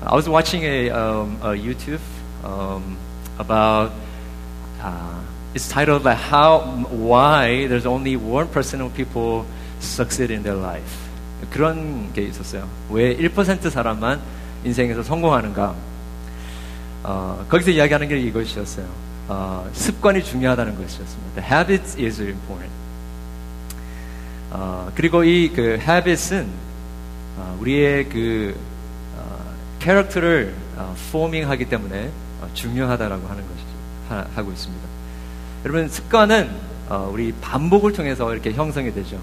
I 0.00 0.14
was 0.14 0.28
watching 0.28 0.62
a, 0.62 0.90
um, 0.90 1.38
a 1.42 1.48
YouTube 1.54 2.00
um, 2.44 2.96
about 3.38 3.92
uh, 4.80 5.20
it's 5.54 5.68
titled 5.68 6.04
like 6.04 6.16
how 6.18 6.60
why 6.90 7.66
there's 7.66 7.86
only 7.86 8.16
one 8.16 8.46
percent 8.48 8.82
of 8.82 8.94
people 8.94 9.44
succeed 9.80 10.30
in 10.30 10.42
their 10.42 10.54
life 10.56 11.08
그런 11.50 12.12
게 12.12 12.22
있었어요. 12.22 12.68
왜 12.90 13.16
1% 13.16 13.70
사람만 13.70 14.20
인생에서 14.64 15.02
성공하는가? 15.04 15.74
어, 17.04 17.46
거기서 17.48 17.70
이야기하는 17.70 18.08
게 18.08 18.18
이것이었어요. 18.18 18.86
어, 19.28 19.68
습관이 19.72 20.24
중요하다는 20.24 20.74
것이었습니다. 20.76 21.40
The 21.40 21.48
habit 21.48 22.04
is 22.04 22.20
important. 22.20 22.72
어, 24.50 24.90
그리고 24.94 25.22
이 25.24 25.50
그 25.54 25.78
habits은 25.80 26.48
어, 27.36 27.56
우리의 27.60 28.08
그 28.08 28.56
어, 28.58 28.67
캐릭터를 29.78 30.54
어, 30.76 30.94
포밍하기 31.12 31.68
때문에 31.68 32.10
어, 32.40 32.48
중요하다라고 32.54 33.26
하는 33.26 33.42
것이죠. 33.42 33.68
하, 34.08 34.26
하고 34.34 34.52
있습니다. 34.52 34.88
여러분 35.64 35.88
습관은 35.88 36.50
어, 36.88 37.10
우리 37.12 37.32
반복을 37.40 37.92
통해서 37.92 38.32
이렇게 38.32 38.52
형성이 38.52 38.92
되죠. 38.92 39.18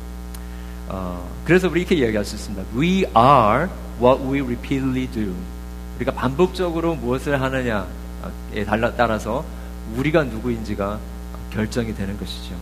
어, 0.87 1.27
그래서 1.45 1.67
우리 1.67 1.81
이렇게 1.81 1.95
이야기할 1.95 2.25
수 2.25 2.35
있습니다. 2.35 2.63
We 2.77 3.05
are 3.15 3.69
what 4.01 4.23
we 4.23 4.41
repeatedly 4.41 5.07
do. 5.07 5.33
우리가 5.97 6.11
반복적으로 6.11 6.95
무엇을 6.95 7.41
하느냐에 7.41 7.85
따라서 8.97 9.45
우리가 9.95 10.23
누구인지가 10.23 10.99
결정이 11.51 11.95
되는 11.95 12.19
것이죠. 12.19 12.55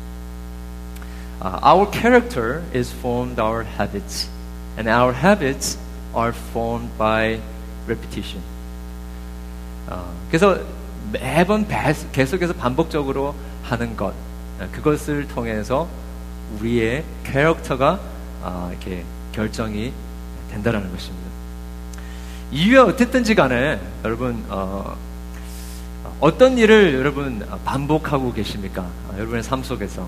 Uh, 1.41 1.59
our 1.61 1.91
character 1.91 2.61
is 2.73 2.93
formed 2.93 3.41
our 3.41 3.65
habits, 3.65 4.29
and 4.77 4.87
our 4.87 5.13
habits 5.13 5.77
are 6.15 6.31
formed 6.51 6.89
by 6.97 7.39
repetition. 7.85 8.41
어, 9.87 10.11
그래서 10.29 10.59
매번 11.11 11.67
계속해서 12.11 12.53
반복적으로 12.53 13.35
하는 13.63 13.95
것, 13.95 14.13
그것을 14.71 15.27
통해서 15.27 15.87
우리의 16.59 17.03
캐릭터가 17.23 17.99
어, 18.41 18.69
이렇게 18.71 19.03
결정이 19.31 19.93
된다는 20.51 20.91
것입니다. 20.91 21.23
이유가 22.51 22.85
어쨌든지 22.85 23.35
간에 23.35 23.79
여러분 24.03 24.43
어, 24.49 24.95
어떤 26.19 26.57
일을 26.57 26.93
여러분 26.93 27.45
반복하고 27.65 28.31
계십니까? 28.33 28.87
여러분의 29.17 29.43
삶 29.43 29.63
속에서 29.63 30.07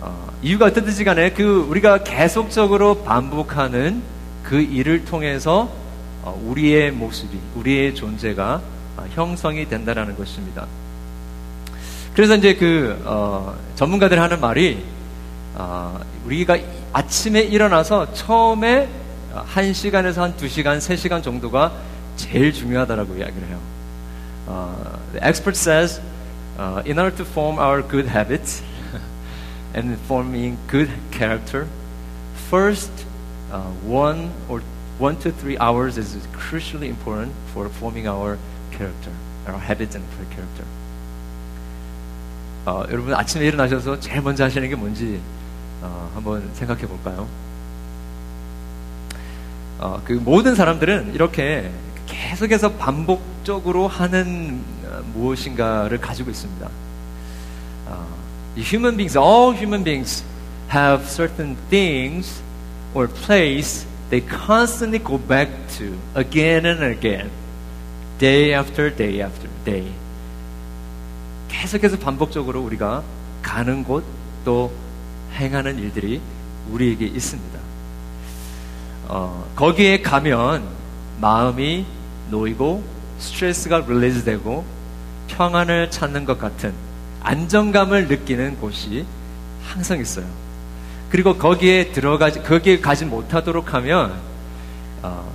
어, 0.00 0.32
이유가 0.42 0.66
어떻든지 0.66 1.04
간에 1.04 1.30
그 1.30 1.66
우리가 1.68 2.02
계속적으로 2.04 3.02
반복하는 3.02 4.02
그 4.42 4.60
일을 4.60 5.04
통해서 5.04 5.64
어, 5.64 5.79
우리의 6.24 6.90
모습이, 6.92 7.38
우리의 7.54 7.94
존재가 7.94 8.60
어, 8.96 9.06
형성이 9.14 9.68
된다라는 9.68 10.16
것입니다. 10.16 10.66
그래서 12.14 12.36
이제 12.36 12.54
그 12.54 13.00
어, 13.04 13.56
전문가들이 13.76 14.18
하는 14.20 14.40
말이 14.40 14.84
어, 15.54 15.98
우리가 16.26 16.58
아침에 16.92 17.40
일어나서 17.40 18.12
처음에 18.12 18.88
한 19.32 19.72
시간에서 19.72 20.22
한 20.22 20.36
두 20.36 20.48
시간, 20.48 20.80
세 20.80 20.96
시간 20.96 21.22
정도가 21.22 21.72
제일 22.16 22.52
중요하다라고 22.52 23.16
이야기를 23.16 23.48
해요. 23.48 23.58
Uh, 24.48 24.98
the 25.12 25.24
expert 25.24 25.56
says, 25.56 26.00
uh, 26.58 26.82
in 26.84 26.98
order 26.98 27.14
to 27.16 27.24
form 27.24 27.58
our 27.58 27.82
good 27.82 28.08
habits, 28.08 28.62
and 29.74 29.96
forming 30.06 30.58
good 30.68 30.90
character, 31.12 31.68
first 32.50 32.90
uh, 33.52 33.62
one 33.86 34.30
or 34.48 34.60
one 35.00 35.16
to 35.18 35.32
three 35.32 35.56
hours 35.58 35.96
is 35.96 36.14
crucially 36.36 36.88
important 36.88 37.32
for 37.52 37.68
forming 37.68 38.06
our 38.06 38.36
character, 38.70 39.10
our 39.48 39.58
habits 39.58 39.96
and 39.96 40.06
character. 40.30 40.66
어, 42.66 42.84
여러분 42.90 43.14
아침에 43.14 43.46
일어나셔서 43.46 43.98
제일 44.00 44.20
먼저 44.20 44.44
하시는 44.44 44.68
게 44.68 44.76
뭔지 44.76 45.18
어, 45.80 46.10
한번 46.14 46.48
생각해 46.54 46.86
볼까요? 46.86 47.26
어, 49.78 50.02
그 50.04 50.12
모든 50.12 50.54
사람들은 50.54 51.14
이렇게 51.14 51.70
계속해서 52.06 52.72
반복적으로 52.72 53.88
하는 53.88 54.62
무엇인가를 55.14 55.98
가지고 55.98 56.30
있습니다. 56.30 56.68
human 58.56 58.96
beings, 58.96 59.16
all 59.16 59.54
human 59.54 59.82
beings 59.82 60.22
have 60.72 61.08
certain 61.08 61.56
things 61.68 62.42
or 62.94 63.08
place 63.08 63.86
they 64.10 64.20
constantly 64.20 64.98
go 64.98 65.18
back 65.18 65.48
to 65.78 65.96
again 66.14 66.66
and 66.66 66.82
again, 66.82 67.30
day 68.18 68.52
after 68.52 68.94
day 68.94 69.20
after 69.22 69.48
day. 69.64 69.92
계속해서 71.48 71.98
반복적으로 71.98 72.62
우리가 72.62 73.02
가는 73.42 73.82
곳 73.82 74.20
또 74.44 74.72
행하는 75.34 75.78
일들이 75.78 76.20
우리에게 76.70 77.06
있습니다. 77.06 77.58
어, 79.08 79.50
거기에 79.56 80.00
가면 80.02 80.62
마음이 81.20 81.84
놓이고 82.30 82.82
스트레스가 83.18 83.84
릴리즈 83.86 84.24
되고 84.24 84.64
평안을 85.28 85.90
찾는 85.90 86.24
것 86.24 86.38
같은 86.38 86.72
안정감을 87.22 88.08
느끼는 88.08 88.58
곳이 88.60 89.04
항상 89.64 90.00
있어요. 90.00 90.26
그리고 91.10 91.36
거기에 91.36 91.92
들어가지 91.92 92.40
거기에 92.42 92.80
가지 92.80 93.04
못하도록 93.04 93.74
하면 93.74 94.12
uh, 95.04 95.26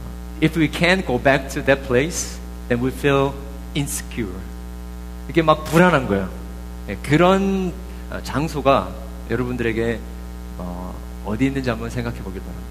if 0.41 0.57
we 0.57 0.69
can't 0.69 1.05
go 1.05 1.21
back 1.21 1.49
to 1.49 1.63
that 1.65 1.85
place, 1.85 2.39
then 2.69 2.83
we 2.83 2.91
feel 2.91 3.31
insecure. 3.75 4.39
이게 5.29 5.41
막 5.41 5.65
불안한 5.65 6.07
거예요. 6.07 6.29
네, 6.87 6.97
그런 7.03 7.73
장소가 8.23 8.89
여러분들에게 9.29 9.99
어, 10.57 10.95
어디 11.25 11.47
있는지 11.47 11.69
한번 11.69 11.89
생각해 11.89 12.19
보길 12.19 12.41
바랍니다. 12.41 12.65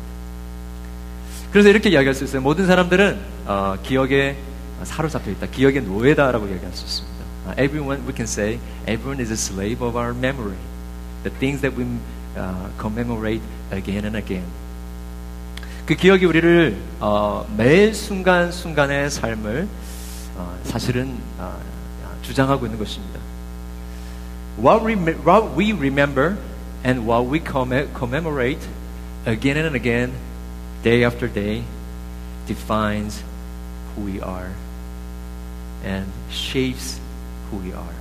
그래서 1.53 1.69
이렇게 1.69 1.91
이야기할 1.91 2.15
수 2.15 2.25
있어요. 2.25 2.41
모든 2.41 2.67
사람들은 2.67 3.21
어, 3.47 3.77
기억에 3.83 4.37
사로잡혀 4.83 5.31
있다. 5.33 5.47
기억의 5.47 5.83
노예다라고 5.83 6.47
이야기할 6.47 6.73
수 6.73 6.85
있습니다. 6.85 7.15
Uh, 7.47 7.63
everyone, 7.63 8.01
we 8.07 8.15
can 8.15 8.25
say, 8.25 8.59
everyone 8.87 9.21
is 9.21 9.31
a 9.31 9.37
slave 9.37 9.85
of 9.85 9.97
our 9.99 10.15
memory. 10.17 10.57
The 11.23 11.37
things 11.39 11.61
that 11.61 11.77
we 11.77 11.85
uh, 12.36 12.70
commemorate 12.80 13.42
again 13.72 14.06
and 14.06 14.18
again. 14.18 14.46
그 15.86 15.96
기억이 15.96 16.26
우리를 16.26 16.78
어, 17.00 17.48
매 17.58 17.92
순간 17.94 18.52
순간의 18.52 19.10
삶을 19.10 19.68
어, 20.36 20.60
사실은 20.64 21.18
어, 21.38 21.60
주장하고 22.22 22.66
있는 22.66 22.78
것입니다. 22.78 23.20
What 24.58 24.86
we, 24.86 24.96
what 24.96 25.56
we 25.58 25.72
remember 25.72 26.38
and 26.86 27.08
what 27.08 27.28
we 27.28 27.40
commemorate 27.40 28.60
again 29.26 29.58
and 29.58 29.76
again, 29.76 30.12
day 30.84 31.04
after 31.04 31.28
day, 31.28 31.64
defines 32.46 33.24
who 33.96 34.06
we 34.06 34.22
are 34.22 34.52
and 35.84 36.06
shapes 36.30 37.00
who 37.50 37.58
we 37.58 37.74
are. 37.74 37.96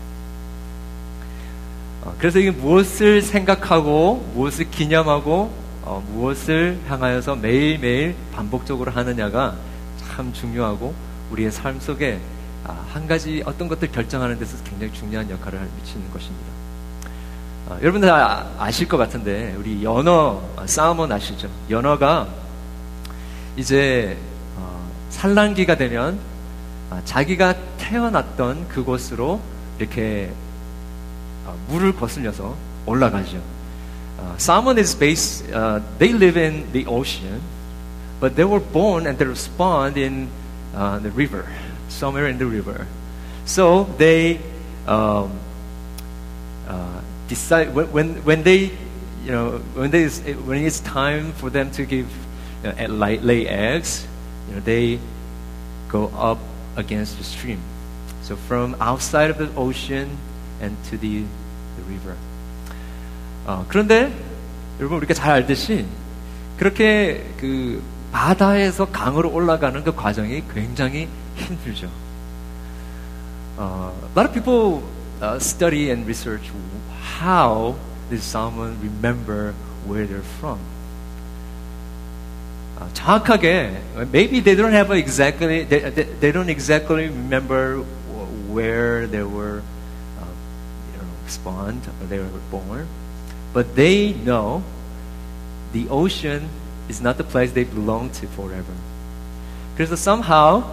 어, 2.03 2.13
그래서 2.17 2.39
이게 2.39 2.51
무엇을 2.51 3.21
생각하고 3.21 4.29
무엇을 4.33 4.69
기념하고 4.69 5.51
어, 5.83 6.03
무엇을 6.13 6.79
향하여서 6.87 7.37
매일매일 7.37 8.15
반복적으로 8.33 8.91
하느냐가 8.91 9.55
참 9.97 10.33
중요하고 10.33 10.93
우리의 11.31 11.51
삶 11.51 11.79
속에 11.79 12.19
아, 12.65 12.85
한 12.93 13.07
가지 13.07 13.41
어떤 13.45 13.67
것들 13.67 13.91
결정하는 13.91 14.37
데서 14.37 14.61
굉장히 14.63 14.93
중요한 14.93 15.29
역할을 15.29 15.59
미치는 15.79 16.11
것입니다. 16.11 16.47
어, 17.67 17.77
여러분들 17.81 18.09
다 18.09 18.47
아실 18.57 18.87
것 18.87 18.97
같은데 18.97 19.55
우리 19.57 19.83
연어 19.83 20.41
싸움은 20.65 21.09
아시죠? 21.11 21.49
연어가 21.69 22.27
이제 23.55 24.17
어, 24.57 24.89
산란기가 25.09 25.77
되면 25.77 26.19
아, 26.89 27.01
자기가 27.05 27.55
태어났던 27.77 28.67
그곳으로 28.67 29.39
이렇게 29.79 30.31
아, 30.31 30.52
물을 31.68 31.94
거슬려서 31.94 32.56
올라가죠. 32.86 33.40
Uh, 34.18 34.36
salmon 34.36 34.78
is 34.78 34.96
based, 34.96 35.48
uh, 35.52 35.80
they 35.98 36.12
live 36.12 36.36
in 36.36 36.66
the 36.72 36.84
ocean, 36.86 37.40
but 38.18 38.34
they 38.34 38.44
were 38.44 38.58
born 38.58 39.06
and 39.06 39.16
they 39.16 39.24
were 39.24 39.36
spawned 39.36 39.96
in 39.96 40.28
uh, 40.74 40.98
the 40.98 41.10
river, 41.10 41.46
somewhere 41.88 42.26
in 42.26 42.38
the 42.38 42.46
river. 42.46 42.86
So 43.46 43.84
they 43.96 44.40
um, 44.88 45.30
decide 47.28 47.74
when, 47.74 47.92
when, 47.92 48.24
when 48.24 48.42
they, 48.42 48.72
you 49.24 49.30
know, 49.30 49.58
when, 49.74 49.90
they, 49.90 50.08
when 50.08 50.64
it's 50.64 50.80
time 50.80 51.32
for 51.32 51.48
them 51.48 51.70
to 51.72 51.84
give, 51.84 52.08
you 52.64 52.72
know, 52.72 52.94
lay, 52.94 53.18
lay 53.18 53.46
eggs, 53.46 54.06
you 54.48 54.54
know, 54.56 54.60
they 54.60 54.98
go 55.88 56.10
up 56.16 56.38
against 56.76 57.18
the 57.18 57.24
stream. 57.24 57.60
So 58.22 58.36
from 58.36 58.76
outside 58.80 59.30
of 59.30 59.38
the 59.38 59.48
ocean 59.54 60.18
and 60.63 60.75
to 60.89 60.97
the, 60.97 61.25
the 61.75 61.83
river. 61.87 62.15
어, 63.45 63.65
그런데 63.67 64.11
여러분 64.79 64.97
우리가 64.97 65.13
잘 65.13 65.31
알듯이 65.31 65.85
그렇게 66.57 67.25
그 67.39 67.81
바다에서 68.11 68.85
강으로 68.85 69.31
올라가는 69.31 69.83
그 69.83 69.93
과정이 69.93 70.43
굉장히 70.53 71.09
힘들죠. 71.35 71.89
Uh, 73.57 73.91
a 73.91 74.15
lot 74.15 74.25
of 74.25 74.33
people 74.33 74.81
uh, 75.21 75.37
study 75.39 75.91
and 75.91 76.05
research 76.05 76.51
how 77.19 77.75
did 78.09 78.21
someone 78.21 78.77
remember 78.81 79.53
where 79.85 80.07
they're 80.07 80.25
from. 80.39 80.59
아, 82.79 82.87
정확하게 82.93 83.81
maybe 84.11 84.41
they 84.41 84.55
don't 84.55 84.73
have 84.73 84.91
exactly 84.91 85.65
they, 85.65 85.91
they 86.19 86.31
don't 86.31 86.49
exactly 86.49 87.09
remember 87.09 87.83
where 88.49 89.05
they 89.07 89.23
were 89.23 89.61
uh, 89.61 89.72
spawned 91.33 91.87
or 91.99 92.07
they 92.07 92.19
were 92.19 92.29
born, 92.51 92.87
but 93.53 93.75
they 93.75 94.13
know 94.23 94.61
the 95.73 95.87
ocean 95.89 96.49
is 96.89 97.01
not 97.01 97.17
the 97.17 97.23
place 97.23 97.53
they 97.53 97.63
belong 97.65 98.09
to 98.11 98.27
forever. 98.27 98.73
그래서 99.75 99.95
somehow 99.95 100.63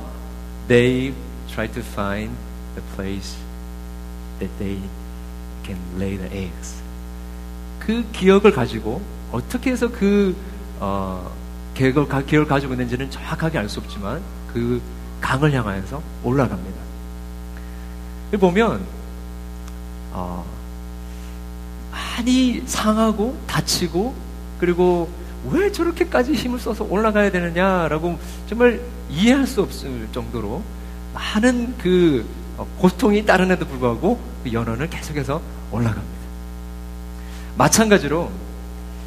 they 0.69 1.15
try 1.49 1.67
to 1.67 1.81
find 1.83 2.37
the 2.75 2.83
place 2.95 3.37
that 4.39 4.51
they 4.59 4.79
can 5.65 5.79
lay 5.99 6.17
the 6.17 6.31
eggs. 6.33 6.83
그 7.81 8.05
기억을 8.13 8.53
가지고 8.53 9.01
어떻게 9.33 9.71
해서 9.71 9.89
그 9.89 10.37
어, 10.79 11.31
계획을, 11.75 12.09
계획을 12.09 12.47
가지고 12.47 12.75
있는지는 12.75 13.11
정확하게 13.11 13.59
알 13.59 13.69
수 13.69 13.81
없지만 13.81 14.21
그 14.53 14.81
강을 15.21 15.53
향하여서 15.53 16.03
올라갑니다. 16.25 16.81
보면 18.39 18.81
어, 20.13 20.45
많이 21.91 22.63
상하고 22.67 23.39
다치고 23.47 24.15
그리고 24.59 25.09
왜 25.51 25.73
저렇게까지 25.73 26.33
힘을 26.35 26.59
써서 26.59 26.85
올라가야 26.85 27.31
되느냐라고 27.31 28.19
정말 28.49 28.81
이해할 29.11 29.47
수 29.47 29.63
없을 29.63 30.09
정도로 30.13 30.63
많은 31.15 31.77
그 31.79 32.27
고통이 32.79 33.25
따르는데도 33.25 33.67
불구하고 33.67 34.21
그 34.45 34.53
연어는 34.53 34.91
계속해서 34.91 35.41
올라갑니다. 35.71 36.21
마찬가지로 37.57 38.31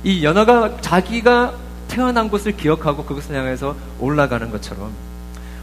이 0.03 0.23
연어가 0.23 0.81
자기가 0.81 1.55
태어난 1.87 2.29
곳을 2.29 2.57
기억하고 2.57 3.05
그것을 3.05 3.35
향해서 3.35 3.75
올라가는 3.99 4.49
것처럼 4.49 4.91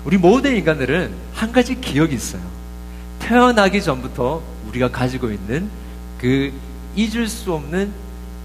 우리 0.04 0.16
모든 0.16 0.56
인간들은 0.56 1.12
한 1.34 1.52
가지 1.52 1.81
기억이 1.81 2.14
있어요. 2.14 2.43
태어나기 3.31 3.81
전부터 3.81 4.43
우리가 4.67 4.91
가지고 4.91 5.31
있는 5.31 5.71
그 6.19 6.53
잊을 6.97 7.29
수 7.29 7.53
없는 7.53 7.93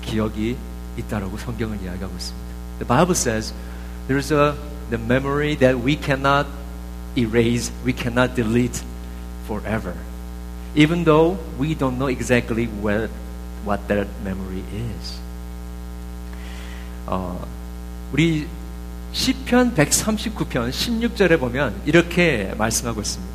기억이 0.04 0.56
있다라고 0.96 1.40
성경은 1.40 1.82
이야기하고 1.82 2.14
있습니다. 2.16 2.48
The 2.78 2.88
Bible 2.88 3.16
says 3.16 3.52
there's 4.08 4.32
a 4.32 4.54
the 4.92 5.04
memory 5.04 5.58
that 5.58 5.84
we 5.84 5.98
cannot 6.00 6.46
erase, 7.18 7.74
we 7.84 7.94
cannot 7.98 8.36
delete 8.36 8.84
forever. 9.46 9.96
Even 10.76 11.04
though 11.04 11.40
we 11.60 11.74
don't 11.74 11.98
know 11.98 12.08
exactly 12.08 12.68
where, 12.84 13.10
what 13.66 13.88
that 13.88 14.08
memory 14.24 14.62
is. 14.70 15.20
어, 17.08 17.44
우리 18.14 18.46
시편 19.14 19.74
139편 19.74 20.70
16절에 20.70 21.40
보면 21.40 21.74
이렇게 21.88 22.54
말씀하고 22.56 23.02
있습니다. 23.02 23.35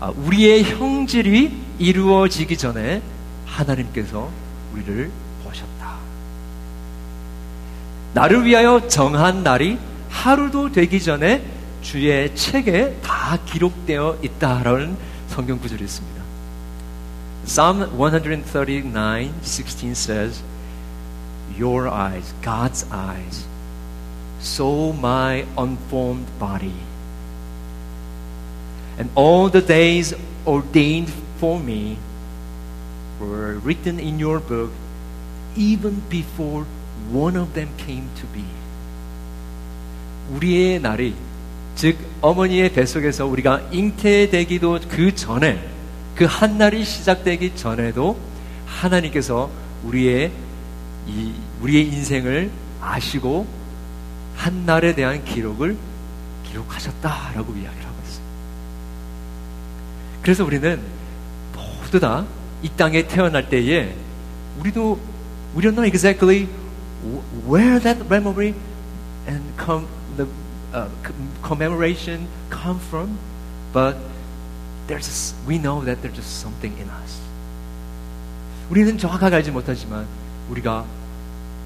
아, 0.00 0.12
우리의 0.14 0.62
형질이 0.64 1.52
이루어지기 1.78 2.56
전에 2.56 3.02
하나님께서 3.46 4.30
우리를 4.72 5.10
보셨다. 5.44 5.96
나를 8.14 8.44
위하여 8.44 8.86
정한 8.88 9.42
날이 9.42 9.78
하루도 10.08 10.72
되기 10.72 11.02
전에 11.02 11.42
주의 11.82 12.34
책에 12.34 12.98
다 13.02 13.38
기록되어 13.44 14.18
있다라는 14.22 14.96
성경 15.28 15.58
구절이 15.58 15.84
있습니다. 15.84 16.18
Psalm 17.44 17.86
139:16 17.96 19.94
says, 19.94 20.42
"Your 21.58 21.88
eyes, 21.88 22.34
God's 22.42 22.86
eyes, 22.92 23.46
saw 24.40 24.92
my 24.96 25.44
unformed 25.56 26.26
body, 26.38 26.74
and 28.98 29.10
all 29.14 29.50
the 29.50 29.64
days 29.64 30.14
ordained 30.46 31.12
for 31.38 31.62
me 31.62 31.96
were 33.20 33.58
written 33.64 33.98
in 33.98 34.18
your 34.18 34.40
book, 34.40 34.70
even 35.56 36.02
before 36.08 36.64
one 37.12 37.36
of 37.36 37.52
them 37.54 37.68
came 37.78 38.08
to 38.16 38.26
be." 38.32 38.44
우리의 40.34 40.80
날이 40.80 41.14
즉 41.74 41.96
어머니의 42.20 42.72
뱃속에서 42.72 43.24
우리가 43.26 43.68
잉태되기도 43.70 44.80
그 44.88 45.14
전에 45.14 45.58
그 46.16 46.26
한 46.26 46.58
날이 46.58 46.84
시작되기 46.84 47.54
전에도 47.54 48.18
하나님께서 48.66 49.48
우리의 49.84 50.32
이 51.06 51.32
우리의 51.62 51.86
인생을 51.86 52.50
아시고 52.80 53.46
한 54.36 54.66
날에 54.66 54.94
대한 54.94 55.24
기록을 55.24 55.76
기록하셨다라고 56.44 57.54
이야기를. 57.54 57.87
그래서 60.28 60.44
우리는 60.44 60.78
모두 61.54 61.98
다 61.98 62.26
이 62.62 62.68
땅에 62.76 63.06
태어날 63.06 63.48
때에 63.48 63.94
우리도 64.58 64.98
we 65.54 65.62
don't 65.62 65.74
know 65.74 65.86
exactly 65.86 66.48
where 67.46 67.78
that 67.80 68.04
memory 68.10 68.54
and 69.28 69.44
come 69.56 69.86
the 70.16 70.26
uh, 70.74 70.88
commemoration 71.42 72.26
come 72.50 72.80
from, 72.80 73.16
but 73.72 73.96
there's 74.88 75.34
we 75.46 75.56
know 75.58 75.84
that 75.84 76.02
there's 76.02 76.16
just 76.16 76.40
something 76.40 76.74
in 76.80 76.88
us. 76.88 77.20
우리는 78.70 78.98
정확하게 78.98 79.36
알지 79.36 79.52
못하지만 79.52 80.06
우리가 80.50 80.84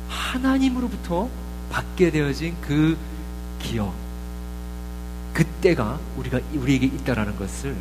하나님으로부터 0.09 1.29
받게 1.71 2.11
되어진 2.11 2.55
그 2.61 2.99
기억, 3.59 3.95
그때가 5.33 5.99
우리가 6.19 6.39
우리에게 6.53 6.87
있다라는 6.87 7.37
것을 7.37 7.75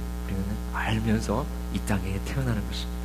알면서 0.81 1.45
이 1.73 1.79
땅에 1.87 2.19
태어나는 2.25 2.61
것입니다. 2.67 3.01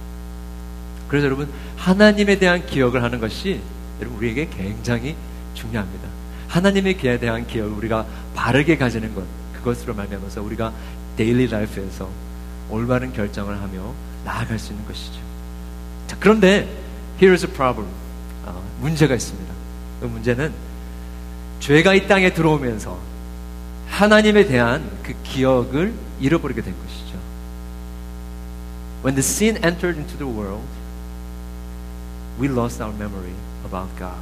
그래서 1.08 1.26
여러분 1.26 1.48
하나님에 1.76 2.38
대한 2.38 2.66
기억을 2.66 3.02
하는 3.02 3.20
것이 3.20 3.60
여러분 4.00 4.18
우리에게 4.18 4.48
굉장히 4.48 5.16
중요합니다. 5.54 6.08
하나님에 6.48 6.96
대한 7.18 7.46
기억을 7.46 7.72
우리가 7.72 8.06
바르게 8.34 8.76
가지는 8.76 9.14
것 9.14 9.24
그것으로 9.54 9.94
말미암아서 9.94 10.42
우리가 10.42 10.72
데일리 11.16 11.46
라이프에서 11.46 12.08
올바른 12.70 13.12
결정을 13.12 13.60
하며 13.60 13.94
나아갈 14.24 14.58
수 14.58 14.72
있는 14.72 14.86
것이죠. 14.86 15.20
자, 16.06 16.16
그런데 16.18 16.68
here's 17.20 17.44
a 17.44 17.52
problem. 17.52 17.92
어, 18.44 18.62
문제가 18.80 19.14
있습니다. 19.14 19.52
그 20.00 20.06
문제는 20.06 20.52
죄가 21.60 21.94
이 21.94 22.06
땅에 22.06 22.32
들어오면서 22.32 22.98
하나님에 23.88 24.46
대한 24.46 24.88
그 25.02 25.14
기억을 25.22 25.94
잃어버리게 26.20 26.62
된 26.62 26.74
것이죠. 26.84 27.05
When 29.05 29.15
the 29.15 29.23
sin 29.23 29.57
entered 29.63 29.97
into 29.97 30.17
the 30.17 30.27
world, 30.27 30.67
we 32.39 32.47
lost 32.47 32.81
our 32.81 32.93
memory 32.93 33.33
about 33.65 33.89
God. 33.97 34.19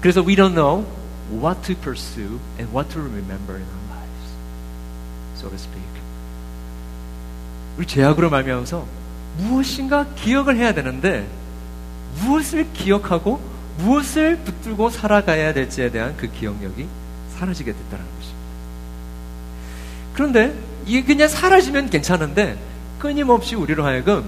그래서 0.00 0.22
we 0.22 0.34
don't 0.34 0.54
know 0.54 0.84
what 1.30 1.62
to 1.66 1.74
pursue 1.74 2.40
and 2.58 2.72
what 2.72 2.90
to 2.90 3.00
remember 3.00 3.56
in 3.56 3.66
our 3.66 3.86
lives, 3.98 4.28
so 5.36 5.48
to 5.48 5.56
speak. 5.56 5.82
우리 7.76 7.86
죄악으로 7.86 8.30
말미암아서 8.30 8.86
무엇인가 9.38 10.06
기억을 10.14 10.56
해야 10.56 10.74
되는데 10.74 11.26
무엇을 12.20 12.72
기억하고 12.72 13.40
무엇을 13.78 14.36
붙들고 14.38 14.90
살아가야 14.90 15.54
될지에 15.54 15.90
대한 15.90 16.16
그 16.16 16.30
기억력이 16.30 16.86
사라지게 17.36 17.72
됐다는 17.72 18.04
것입니다. 18.04 18.42
그런데 20.12 20.65
이게 20.87 21.03
그냥 21.03 21.27
사라지면 21.27 21.89
괜찮은데 21.89 22.57
끊임없이 22.97 23.55
우리로 23.55 23.83
하여금 23.83 24.27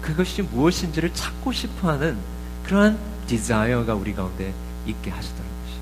그것이 0.00 0.42
무엇인지를 0.42 1.12
찾고 1.12 1.50
싶어하는 1.50 2.16
그러한 2.64 2.96
디자이어가 3.26 3.94
우리 3.94 4.14
가운데 4.14 4.54
있게 4.86 5.10
하시더라는 5.10 5.50
것이에요. 5.64 5.80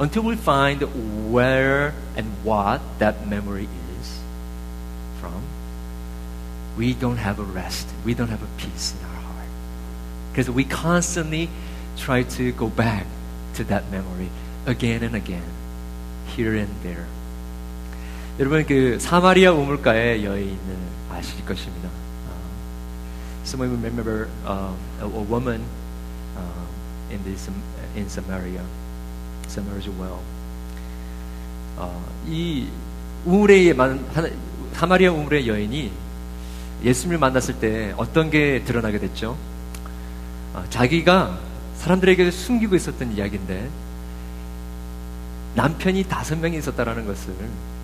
Until 0.00 0.28
we 0.28 0.34
find 0.36 0.84
where 1.32 1.92
and 2.16 2.28
what 2.44 2.82
that 2.98 3.16
memory 3.28 3.68
is 4.00 4.20
from, 5.20 5.40
we 6.76 6.92
don't 6.92 7.18
have 7.18 7.40
a 7.40 7.46
rest. 7.54 7.88
We 8.04 8.12
don't 8.12 8.28
have 8.28 8.42
a 8.42 8.50
peace 8.58 8.92
in 8.92 9.06
our 9.06 9.22
heart. 9.22 9.50
Because 10.32 10.50
we 10.50 10.64
constantly 10.64 11.48
try 11.96 12.24
to 12.36 12.50
go 12.52 12.68
back 12.68 13.06
to 13.54 13.64
that 13.64 13.84
memory 13.90 14.30
again 14.66 15.04
and 15.04 15.14
again, 15.14 15.46
here 16.26 16.56
and 16.56 16.74
there. 16.82 17.06
여러분 18.38 18.66
그 18.66 18.98
사마리아 19.00 19.50
우물가의 19.52 20.22
여인을 20.22 20.76
아실 21.10 21.42
것입니다. 21.46 21.88
Uh, 21.88 23.42
some 23.44 23.64
of 23.64 23.72
you 23.72 23.78
remember 23.80 24.28
uh, 24.44 24.74
a, 25.00 25.06
woman 25.06 25.62
uh, 26.36 27.10
in 27.10 27.24
this 27.24 27.50
in 27.96 28.04
Samaria. 28.04 28.60
Samaritan 29.48 29.98
well. 29.98 30.20
어, 31.78 32.04
이 32.26 32.68
우물의 33.24 33.74
사마리아 34.74 35.12
우물의 35.12 35.48
여인이 35.48 35.90
예수님을 36.84 37.16
만났을 37.16 37.58
때 37.58 37.94
어떤 37.96 38.28
게 38.28 38.62
드러나게 38.66 38.98
됐죠? 38.98 39.34
어, 40.52 40.62
자기가 40.68 41.38
사람들에게 41.76 42.30
숨기고 42.30 42.76
있었던 42.76 43.16
이야기인데 43.16 43.70
남편이 45.54 46.04
다섯 46.04 46.38
명이 46.38 46.58
있었다라는 46.58 47.06
것을 47.06 47.32
어, 47.32 47.75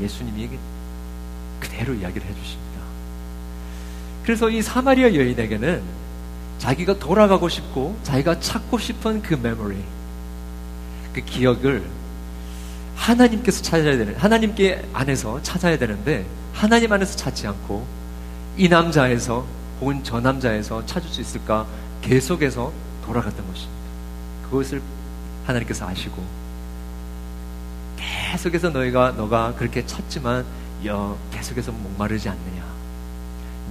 예수님이 0.00 0.50
그대로 1.60 1.94
이야기를 1.94 2.26
해주십니다. 2.26 2.80
그래서 4.22 4.48
이 4.50 4.62
사마리아 4.62 5.14
여인에게는 5.14 5.82
자기가 6.58 6.98
돌아가고 6.98 7.48
싶고 7.48 7.98
자기가 8.02 8.40
찾고 8.40 8.78
싶은 8.78 9.22
그 9.22 9.34
메모리, 9.34 9.76
그 11.12 11.20
기억을 11.22 11.82
하나님께서 12.96 13.62
찾아야 13.62 13.96
되는, 13.96 14.14
하나님께 14.16 14.88
안에서 14.92 15.42
찾아야 15.42 15.78
되는데 15.78 16.26
하나님 16.52 16.92
안에서 16.92 17.16
찾지 17.16 17.46
않고 17.46 17.86
이 18.58 18.68
남자에서 18.68 19.46
혹은 19.80 20.04
저 20.04 20.20
남자에서 20.20 20.84
찾을 20.84 21.08
수 21.08 21.22
있을까 21.22 21.66
계속해서 22.02 22.72
돌아갔던 23.06 23.46
것입니다. 23.46 23.80
그것을 24.44 24.82
하나님께서 25.46 25.86
아시고 25.86 26.22
계속해서 28.30 28.70
너희가 28.70 29.12
너가 29.12 29.54
그렇게 29.54 29.84
찾지만 29.84 30.46
여 30.86 31.18
계속해서 31.32 31.72
목마르지 31.72 32.28
않느냐. 32.28 32.64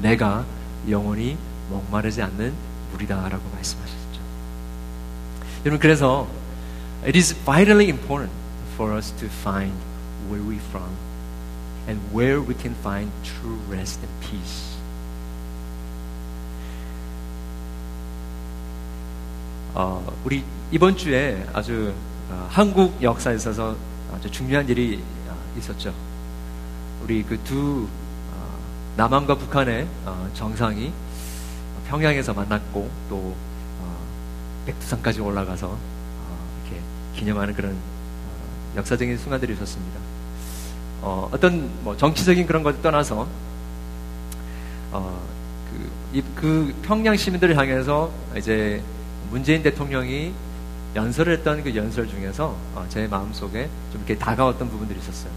내가 0.02 0.46
영원히 0.90 1.38
목마르지 1.70 2.22
않는 2.22 2.54
물이다라고 2.92 3.42
말씀하셨죠. 3.54 4.22
여러분 5.64 5.80
그래서 5.80 6.28
it 7.06 7.18
is 7.18 7.34
vitally 7.46 7.88
important 7.88 8.34
for 8.74 8.94
us 8.96 9.14
to 9.14 9.28
find 9.28 9.74
where 10.30 10.46
we 10.46 10.58
from 10.58 10.90
and 11.88 12.02
where 12.14 12.42
we 12.42 12.54
can 12.54 12.76
find 12.82 13.10
true 13.24 13.58
rest 13.70 14.02
and 14.04 14.28
peace. 14.28 14.78
어, 19.74 20.06
우리 20.26 20.44
이번 20.72 20.98
주에 20.98 21.48
아주 21.54 21.94
어, 22.30 22.48
한국 22.50 23.02
역사에 23.02 23.36
있어서 23.36 23.78
아주 24.20 24.30
중요한 24.30 24.68
일이 24.68 25.02
어, 25.30 25.36
있었죠. 25.58 25.94
우리 27.04 27.24
그두 27.24 27.88
어, 28.34 28.60
남한과 28.98 29.36
북한의 29.36 29.88
어, 30.06 30.30
정상이 30.34 30.92
평양에서 31.88 32.34
만났고 32.34 32.90
또 33.10 33.16
어, 33.80 33.98
백두산까지 34.66 35.22
올라가서 35.22 35.68
어, 35.70 36.60
이렇게 36.66 36.84
기념하는 37.16 37.54
그런 37.54 37.72
어, 37.72 38.78
역사적인 38.78 39.18
순간들이 39.18 39.54
있었습니다. 39.54 40.00
어, 41.02 41.30
어떤 41.32 41.70
뭐 41.86 41.96
정치적인 41.96 42.46
그런 42.46 42.62
것을 42.62 42.82
떠나서 42.82 43.26
어, 44.92 45.20
그, 45.72 45.92
이, 46.18 46.24
그 46.36 46.76
평양 46.82 47.16
시민들을 47.16 47.56
향해서 47.58 48.12
이제 48.36 48.84
문재인 49.32 49.64
대통령이 49.64 50.34
연설을 50.96 51.34
했던 51.34 51.64
그 51.64 51.76
연설 51.76 52.08
중에서 52.08 52.56
어, 52.74 52.86
제 52.90 53.08
마음속에 53.08 53.70
좀 53.92 54.02
이렇게 54.06 54.18
다가왔던 54.18 54.70
부분들이 54.70 55.00
있었어요. 55.00 55.32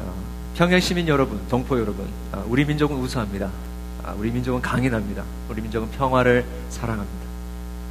어, 0.00 0.14
평양 0.56 0.80
시민 0.80 1.06
여러분, 1.08 1.40
동포 1.48 1.78
여러분, 1.78 2.08
어, 2.32 2.44
우리 2.48 2.64
민족은 2.64 2.96
우수합니다. 2.96 3.50
아, 4.02 4.14
우리 4.16 4.30
민족은 4.30 4.62
강인합니다. 4.62 5.24
우리 5.48 5.60
민족은 5.62 5.90
평화를 5.90 6.44
사랑합니다. 6.70 7.26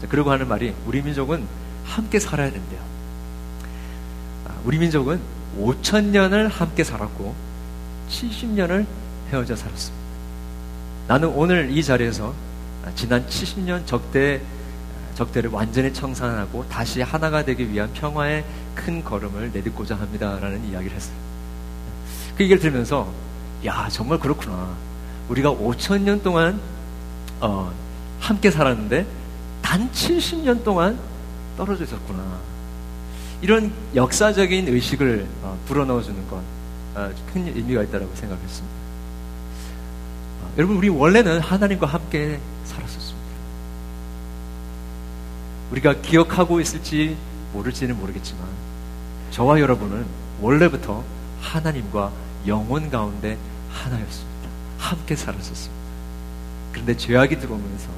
그러고 0.10 0.32
하는 0.32 0.48
말이 0.48 0.74
우리 0.86 1.02
민족은 1.02 1.46
함께 1.84 2.20
살아야 2.20 2.52
된대요. 2.52 2.80
아, 4.48 4.54
우리 4.64 4.78
민족은 4.78 5.20
5천 5.60 6.06
년을 6.06 6.48
함께 6.48 6.84
살았고 6.84 7.36
70년을 8.10 8.86
헤어져 9.30 9.56
살았습니다. 9.56 10.06
나는 11.08 11.28
오늘 11.30 11.70
이 11.70 11.84
자리에서 11.84 12.34
지난 12.96 13.26
70년 13.28 13.86
적대 13.86 14.42
적대를 15.16 15.50
완전히 15.50 15.92
청산하고 15.94 16.68
다시 16.70 17.02
하나가 17.02 17.44
되기 17.44 17.72
위한 17.72 17.92
평화의 17.94 18.44
큰 18.76 19.04
걸음을 19.04 19.52
내딛고자 19.54 19.96
합니다라는 19.96 20.66
이야기를 20.66 20.96
했어요. 20.96 21.16
그 22.38 22.44
얘기를 22.44 22.62
들으면서 22.62 23.12
야 23.66 23.88
정말 23.90 24.20
그렇구나. 24.20 24.76
우리가 25.30 25.52
5천 25.52 26.02
년 26.02 26.22
동안 26.22 26.60
어, 27.40 27.72
함께 28.20 28.52
살았는데 28.52 29.06
단 29.62 29.90
70년 29.92 30.64
동안 30.64 31.00
떨어져 31.58 31.86
있었구나. 31.86 32.24
이런 33.42 33.72
역사적인 33.96 34.68
의식을 34.68 35.26
어, 35.44 35.58
불어넣어주는 35.66 36.28
건 36.28 36.42
어, 36.96 37.12
큰 37.34 37.48
의미가 37.48 37.84
있다고 37.84 38.10
생각했습니다. 38.14 38.76
어, 40.42 40.52
여러분 40.58 40.78
우리 40.78 40.90
원래는 40.90 41.40
하나님과 41.40 41.88
함께 41.88 42.40
우리가 45.72 46.02
기억하고 46.02 46.60
있을지 46.60 47.18
모를지는 47.54 47.98
모르겠지만 47.98 48.48
저와 49.32 49.60
여러분은 49.60 50.06
원래부터 50.42 51.04
하나님과 51.42 52.12
영혼 52.48 52.90
가운데 52.90 53.38
하나였습니다. 53.72 54.50
함께 54.78 55.16
살았었습니다. 55.16 55.84
그런데 56.72 56.96
죄악이 56.98 57.40
들어오면서 57.40 57.90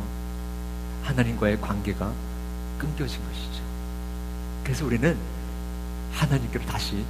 하나님과의 1.03 1.59
관계가 1.61 2.11
끊겨진 2.77 3.19
것이죠. 3.27 3.63
그래서 4.63 4.85
우리는 4.85 5.17
하나님께로 6.13 6.65
다시 6.65 7.03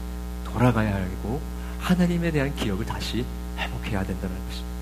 돌아가야 0.46 0.96
하고 0.96 1.42
하나님에 1.80 2.32
대한 2.32 2.56
기억을 2.56 2.86
다시 2.86 3.26
회복해야 3.58 4.04
된다는 4.04 4.36
것입니다. 4.48 4.78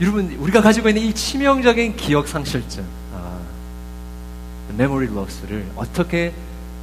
여러분, 0.00 0.32
우리가 0.32 0.60
가지고 0.60 0.88
있는 0.88 1.02
이 1.02 1.14
치명적인 1.14 1.96
기억 1.96 2.26
상실증, 2.26 2.84
아, 4.72 4.74
memory 4.74 5.12
loss를 5.12 5.70
어떻게 5.76 6.32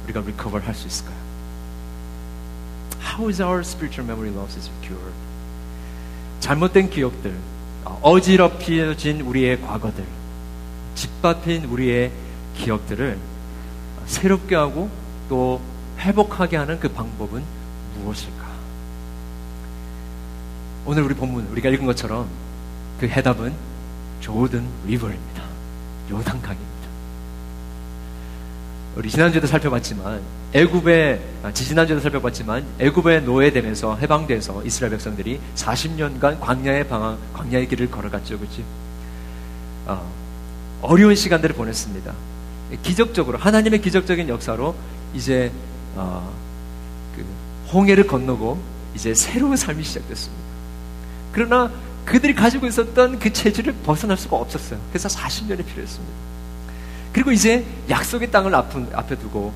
우리가 0.04 0.20
recover 0.20 0.64
할 0.64 0.74
수 0.74 0.86
있을까요? 0.86 1.16
How 3.02 3.28
is 3.28 3.42
our 3.42 3.60
spiritual 3.60 4.06
memory 4.08 4.34
loss 4.36 4.70
cured? 4.82 5.14
잘못된 6.40 6.90
기억들, 6.90 7.36
어지럽혀진 8.02 9.20
우리의 9.20 9.60
과거들, 9.60 10.04
짓밟힌 10.94 11.64
우리의 11.64 12.12
기억들을 12.56 13.18
새롭게 14.06 14.54
하고 14.54 14.88
또 15.28 15.60
회복하게 15.98 16.56
하는 16.56 16.80
그 16.80 16.88
방법은 16.88 17.42
무엇일까? 17.96 18.50
오늘 20.86 21.02
우리 21.02 21.14
본문 21.14 21.46
우리가 21.48 21.68
읽은 21.68 21.84
것처럼 21.86 22.26
그 22.98 23.06
해답은 23.06 23.52
조든 24.20 24.64
리버입니다. 24.86 25.42
요단강입니다. 26.10 26.79
우리 28.96 29.08
지난주에도 29.08 29.46
살펴봤지만 29.46 30.20
애굽의 30.52 31.20
아, 31.44 31.52
지지난주에도 31.52 32.02
살펴봤지만 32.02 32.64
애굽에 32.80 33.20
노예되면서 33.20 33.96
해방돼서 33.96 34.64
이스라엘 34.64 34.90
백성들이 34.90 35.40
40년간 35.54 36.40
광야의 36.40 36.88
방황, 36.88 37.18
광야의 37.32 37.68
길을 37.68 37.90
걸어갔죠, 37.90 38.38
그렇지? 38.38 38.64
어, 39.86 40.10
어려운 40.82 41.14
시간들을 41.14 41.54
보냈습니다. 41.54 42.12
기적적으로 42.82 43.38
하나님의 43.38 43.80
기적적인 43.80 44.28
역사로 44.28 44.74
이제 45.14 45.52
어, 45.94 46.32
그 47.14 47.24
홍해를 47.72 48.06
건너고 48.06 48.60
이제 48.94 49.14
새로운 49.14 49.56
삶이 49.56 49.84
시작됐습니다. 49.84 50.42
그러나 51.32 51.70
그들이 52.04 52.34
가지고 52.34 52.66
있었던 52.66 53.20
그 53.20 53.32
체질을 53.32 53.72
벗어날 53.84 54.16
수가 54.16 54.36
없었어요. 54.36 54.80
그래서 54.90 55.08
40년이 55.08 55.64
필요했습니다. 55.64 56.29
그리고 57.12 57.32
이제 57.32 57.64
약속의 57.88 58.30
땅을 58.30 58.54
앞에 58.54 59.18
두고 59.18 59.52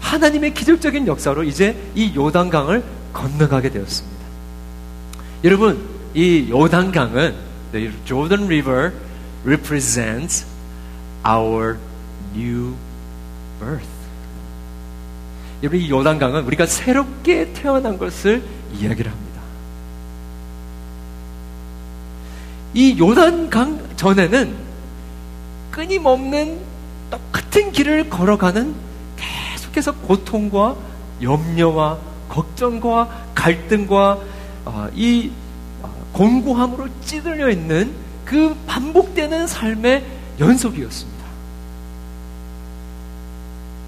하나님의 0.00 0.54
기적적인 0.54 1.06
역사로 1.06 1.44
이제 1.44 1.76
이 1.94 2.14
요단강을 2.14 2.82
건너가게 3.12 3.70
되었습니다. 3.70 4.16
여러분, 5.44 5.88
이 6.14 6.48
요단강은 6.50 7.34
the 7.72 7.92
Jordan 8.04 8.44
River 8.44 8.92
represents 9.44 10.46
our 11.26 11.78
new 12.34 12.74
birth. 13.60 13.88
여러분, 15.62 15.80
이 15.80 15.90
요단강은 15.90 16.44
우리가 16.44 16.66
새롭게 16.66 17.52
태어난 17.52 17.98
것을 17.98 18.42
이야기를 18.74 19.10
합니다. 19.10 19.40
이 22.74 22.98
요단강 22.98 23.96
전에는 23.96 24.54
끊임없는 25.70 26.65
똑같은 27.10 27.72
길을 27.72 28.10
걸어가는 28.10 28.74
계속해서 29.16 29.94
고통과 29.94 30.76
염려와 31.22 31.98
걱정과 32.28 33.30
갈등과 33.34 34.18
어, 34.64 34.88
이 34.94 35.30
어, 35.82 35.92
공고함으로 36.12 36.88
찌들려 37.04 37.50
있는 37.50 37.94
그 38.24 38.54
반복되는 38.66 39.46
삶의 39.46 40.04
연속이었습니다. 40.40 41.16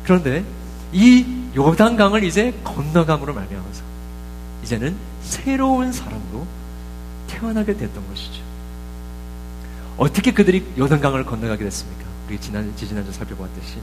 그런데 0.05 0.45
이 0.93 1.27
요단강을 1.55 2.25
이제 2.25 2.55
건너감으로 2.65 3.35
말미암아서 3.35 3.83
이제는 4.63 4.97
새로운 5.23 5.93
사람으로 5.93 6.47
태어나게 7.27 7.77
됐던 7.77 8.09
것이죠. 8.09 8.43
어떻게 9.99 10.33
그들이 10.33 10.65
요단강을 10.79 11.25
건너가게 11.25 11.65
됐습니까? 11.65 12.08
우리 12.29 12.39
지난 12.39 12.71
지난주 12.77 13.11
살펴보았듯이 13.11 13.79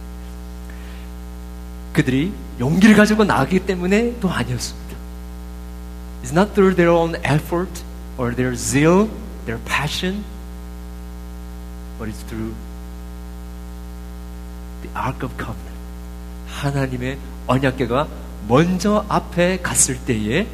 그들이 1.93 2.31
용기를 2.59 2.95
가지고 2.95 3.23
나가기 3.23 3.65
때문에도 3.65 4.29
아니었습니다. 4.29 4.95
It's 6.23 6.31
not 6.31 6.53
through 6.53 6.75
their 6.75 6.91
own 6.91 7.15
effort 7.23 7.71
or 8.19 8.35
their 8.35 8.55
zeal, 8.55 9.09
their 9.45 9.59
passion, 9.65 10.23
but 11.97 12.07
it's 12.07 12.23
through 12.27 12.53
the 14.83 14.91
Ark 14.95 15.23
of 15.23 15.35
Covenant. 15.37 15.75
하나님의 16.47 17.17
언약궤가 17.47 18.07
먼저 18.47 19.05
앞에 19.09 19.59
갔을 19.61 19.97
때에 20.05 20.47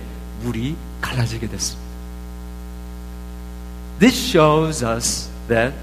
물이 0.43 0.77
갈라지게 1.01 1.47
됐습니다. 1.49 1.91
This 3.99 4.15
shows 4.15 4.85
us 4.85 5.29
that 5.49 5.73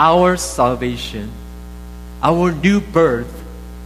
our 0.00 0.34
salvation, 0.38 1.30
our 2.22 2.52
new 2.52 2.80
birth, 2.80 3.28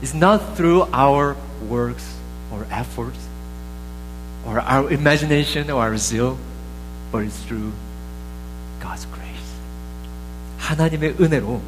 is 0.01 0.15
not 0.15 0.39
through 0.55 0.87
our 0.93 1.35
works 1.69 2.07
or 2.53 2.65
efforts 2.71 3.19
or 4.47 4.61
our 4.61 4.93
imagination 4.93 5.69
or 5.71 5.83
our 5.83 5.97
zeal, 5.97 6.39
but 7.11 7.25
it's 7.25 7.43
through 7.43 7.73
God's 8.81 9.07
grace. 9.07 9.51
하나님의 10.59 11.17
은혜로 11.21 11.61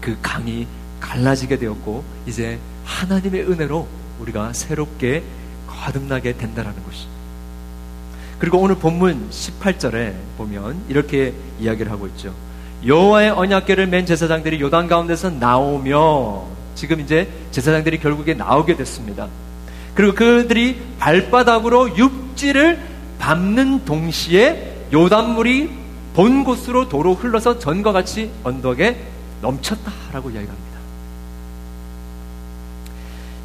그 0.00 0.18
강이 0.20 0.66
갈라지게 0.98 1.58
되었고 1.58 2.02
이제 2.26 2.58
하나님의 2.84 3.42
은혜로 3.42 3.86
우리가 4.18 4.52
새롭게 4.54 5.22
거듭나게 5.68 6.36
된다라는 6.36 6.82
것이. 6.82 7.06
그리고 8.40 8.58
오늘 8.58 8.74
본문 8.74 9.30
18절에 9.30 10.14
보면 10.36 10.82
이렇게 10.88 11.32
이야기를 11.60 11.92
하고 11.92 12.08
있죠. 12.08 12.34
여호와의 12.86 13.30
언약궤를 13.30 13.86
맨 13.86 14.04
제사장들이 14.04 14.60
요단 14.60 14.88
가운데서 14.88 15.30
나오며 15.30 16.44
지금 16.74 17.00
이제 17.00 17.28
제사장들이 17.50 17.98
결국에 17.98 18.34
나오게 18.34 18.76
됐습니다. 18.76 19.28
그리고 19.94 20.14
그들이 20.14 20.80
발바닥으로 20.98 21.96
육지를 21.96 22.78
밟는 23.18 23.84
동시에 23.84 24.88
요단물이 24.92 25.70
본 26.14 26.44
곳으로 26.44 26.88
도로 26.88 27.14
흘러서 27.14 27.58
전과 27.58 27.92
같이 27.92 28.30
언덕에 28.42 29.00
넘쳤다라고 29.40 30.30
이야기합니다. 30.30 30.64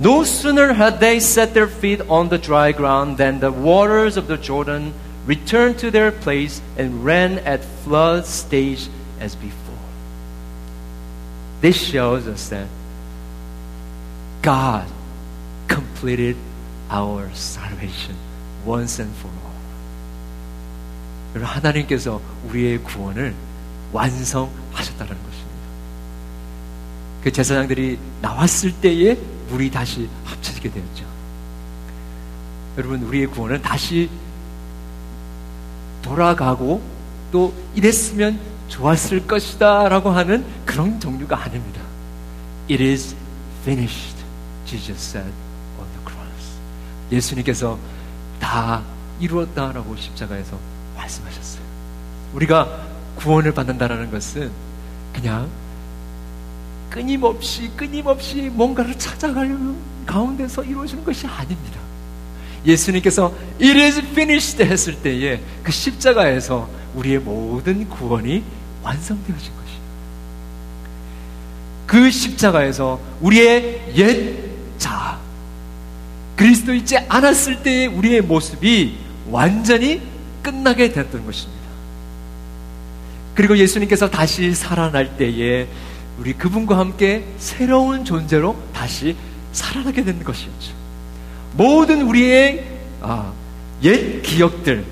No 0.01 0.21
sooner 0.21 0.73
had 0.73 0.99
they 0.99 1.17
set 1.17 1.53
their 1.53 1.69
feet 1.69 2.01
on 2.07 2.29
the 2.29 2.41
dry 2.41 2.71
ground 2.71 3.17
than 3.17 3.39
the 3.39 3.53
waters 3.53 4.17
of 4.17 4.27
the 4.27 4.41
Jordan 4.41 4.93
returned 5.27 5.77
to 5.79 5.91
their 5.91 6.11
place 6.11 6.61
and 6.77 7.03
ran 7.05 7.39
at 7.45 7.61
flood 7.83 8.25
stage 8.25 8.89
as 9.19 9.35
before. 9.35 9.75
This 11.61 11.77
shows 11.77 12.27
us 12.27 12.49
that 12.49 12.67
God 14.41 14.87
completed 15.67 16.35
our 16.89 17.29
salvation 17.33 18.15
once 18.65 18.99
and 19.01 19.13
for 19.17 19.31
all. 19.31 19.49
여러분, 21.35 21.55
하나님께서 21.55 22.21
우리의 22.47 22.81
구원을 22.83 23.35
완성하셨다는 23.91 25.07
것입니다. 25.07 25.49
그 27.23 27.31
제사장들이 27.31 27.99
나왔을 28.21 28.71
때에 28.73 29.17
물이 29.49 29.69
다시 29.69 30.09
합쳐지게 30.25 30.71
되었죠. 30.71 31.05
여러분, 32.77 33.03
우리의 33.03 33.27
구원은 33.27 33.61
다시 33.61 34.09
돌아가고 36.01 36.81
또 37.31 37.53
이랬으면 37.75 38.39
좋았을 38.69 39.27
것이다 39.27 39.89
라고 39.89 40.11
하는 40.11 40.45
그런 40.65 40.99
종류가 40.99 41.41
아닙니다. 41.43 41.81
It 42.69 42.83
is 42.83 43.15
finished, 43.63 44.15
Jesus 44.65 45.17
said 45.17 45.33
on 45.79 45.87
the 45.91 46.05
cross. 46.05 46.59
예수님께서 47.11 47.77
다 48.39 48.81
이루었다 49.19 49.71
라고 49.71 49.95
십자가에서 49.95 50.57
말씀하셨어요. 50.95 51.63
우리가 52.33 52.87
구원을 53.15 53.53
받는다라는 53.53 54.11
것은 54.11 54.51
그냥 55.13 55.49
끊임없이 56.89 57.69
끊임없이 57.75 58.49
뭔가를 58.53 58.97
찾아가려는 58.97 59.75
가운데서 60.05 60.63
이루어지는 60.63 61.03
것이 61.03 61.27
아닙니다. 61.27 61.79
예수님께서 62.65 63.33
It 63.61 63.79
is 63.79 63.99
finished 63.99 64.63
했을 64.63 64.95
때에 65.01 65.41
그 65.63 65.71
십자가에서 65.71 66.69
우리의 66.95 67.19
모든 67.19 67.87
구원이 67.89 68.43
완성되어진 68.83 69.51
것이에요. 69.55 69.79
그 71.85 72.11
십자가에서 72.11 72.99
우리의 73.21 73.93
옛 73.95 74.49
자, 74.77 75.19
그리스도 76.35 76.73
있지 76.73 76.97
않았을 76.97 77.63
때의 77.63 77.87
우리의 77.87 78.21
모습이 78.21 78.97
완전히 79.29 80.01
끝나게 80.41 80.91
됐던 80.91 81.25
것입니다. 81.25 81.59
그리고 83.35 83.57
예수님께서 83.57 84.09
다시 84.09 84.53
살아날 84.53 85.17
때에 85.17 85.67
우리 86.17 86.33
그분과 86.33 86.77
함께 86.77 87.25
새로운 87.37 88.03
존재로 88.03 88.61
다시 88.73 89.15
살아나게 89.53 90.03
된 90.03 90.23
것이었죠. 90.23 90.73
모든 91.53 92.01
우리의 92.03 92.65
아, 93.01 93.31
옛 93.83 94.21
기억들, 94.21 94.85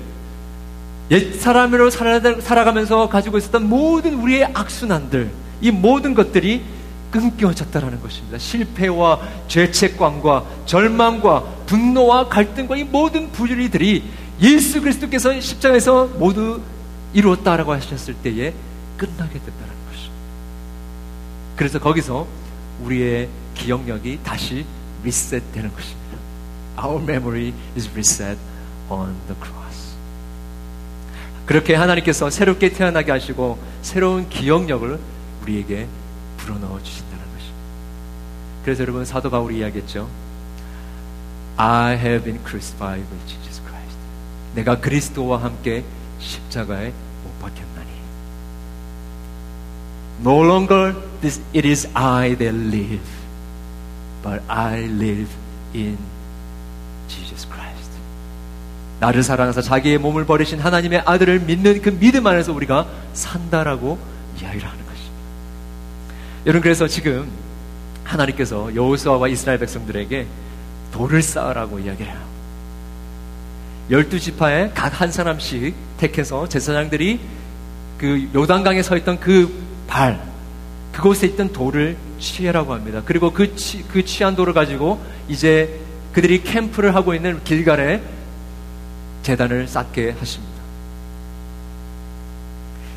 옛 1.10 1.40
사람으로 1.40 1.90
살아가면서 1.90 3.08
가지고 3.08 3.38
있었던 3.38 3.68
모든 3.68 4.14
우리의 4.14 4.50
악순환들, 4.52 5.30
이 5.60 5.70
모든 5.70 6.14
것들이 6.14 6.62
끊겨졌다라는 7.10 8.02
것입니다. 8.02 8.36
실패와 8.38 9.20
죄책감과 9.48 10.44
절망과 10.66 11.44
분노와 11.66 12.28
갈등과 12.28 12.76
이 12.76 12.84
모든 12.84 13.32
부류리들이 13.32 14.04
예수 14.42 14.80
그리스도께서 14.82 15.40
십자가에서 15.40 16.06
모두 16.18 16.60
이루었다라고 17.14 17.72
하셨을 17.72 18.14
때에 18.14 18.52
끝나게 18.98 19.34
됐다는 19.34 19.74
것입니다. 19.88 20.14
그래서 21.56 21.78
거기서 21.78 22.26
우리의 22.82 23.28
기억력이 23.54 24.18
다시 24.22 24.66
리셋되는 25.02 25.72
것입니다. 25.72 26.18
Our 26.84 27.02
memory 27.02 27.54
is 27.74 27.88
reset 27.90 28.38
on 28.90 29.14
the 29.26 29.34
cross. 29.42 29.67
그렇게 31.48 31.74
하나님께서 31.74 32.28
새롭게 32.28 32.74
태어나게 32.74 33.10
하시고 33.10 33.58
새로운 33.80 34.28
기억력을 34.28 35.00
우리에게 35.40 35.88
불어넣어 36.36 36.82
주신다는 36.82 37.24
것입니다. 37.24 37.56
그래서 38.62 38.82
여러분 38.82 39.06
사도 39.06 39.30
바울이 39.30 39.56
이야기했죠. 39.56 40.10
I 41.56 41.96
have 41.96 42.22
been 42.22 42.38
crucified 42.44 43.02
with 43.10 43.26
Jesus 43.26 43.62
Christ. 43.62 43.96
내가 44.56 44.78
그리스도와 44.78 45.42
함께 45.42 45.84
십자가에 46.18 46.92
못 47.24 47.38
박혔나니. 47.40 47.88
No 50.20 50.44
longer 50.44 50.94
this, 51.22 51.40
it 51.56 51.66
is 51.66 51.88
I 51.94 52.36
that 52.36 52.54
live, 52.54 53.00
but 54.22 54.42
I 54.48 54.84
live 54.84 55.30
in. 55.74 55.96
나를 59.00 59.22
사랑해서 59.22 59.62
자기의 59.62 59.98
몸을 59.98 60.24
버리신 60.24 60.58
하나님의 60.58 61.02
아들을 61.04 61.40
믿는 61.40 61.82
그 61.82 61.96
믿음 61.98 62.26
안에서 62.26 62.52
우리가 62.52 62.86
산다라고 63.12 63.98
이야기를 64.40 64.68
하는 64.68 64.84
것입니다. 64.84 65.14
여러분 66.46 66.62
그래서 66.62 66.88
지금 66.88 67.28
하나님께서 68.04 68.74
여호수아와 68.74 69.28
이스라엘 69.28 69.58
백성들에게 69.58 70.26
돌을 70.92 71.22
쌓으라고 71.22 71.78
이야기를 71.78 72.10
해요. 72.10 72.28
열두 73.90 74.20
지파에 74.20 74.70
각 74.74 75.00
한 75.00 75.12
사람씩 75.12 75.74
택해서 75.96 76.48
제사장들이 76.48 77.20
그 77.98 78.28
요단강에 78.34 78.82
서 78.82 78.96
있던 78.96 79.20
그 79.20 79.50
발, 79.86 80.20
그곳에 80.92 81.26
있던 81.28 81.52
돌을 81.52 81.96
취해라고 82.18 82.74
합니다. 82.74 83.02
그리고 83.04 83.32
그, 83.32 83.54
취, 83.54 83.84
그 83.88 84.04
취한 84.04 84.34
돌을 84.34 84.52
가지고 84.54 85.00
이제 85.28 85.80
그들이 86.12 86.42
캠프를 86.42 86.94
하고 86.94 87.14
있는 87.14 87.42
길갈에 87.44 88.02
재단을 89.28 89.68
쌓게 89.68 90.16
하십니다. 90.18 90.54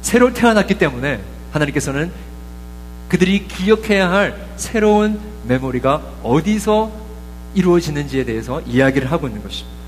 새로 0.01 0.33
태어났기 0.33 0.75
때문에 0.75 1.19
하나님께서는 1.51 2.09
그들이 3.09 3.49
기억해야 3.49 4.09
할 4.09 4.47
새로운 4.55 5.19
메모리가 5.43 6.01
어디서 6.23 6.89
이루어지는지에 7.53 8.23
대해서 8.23 8.61
이야기를 8.61 9.11
하고 9.11 9.27
있는 9.27 9.43
것입니다. 9.43 9.81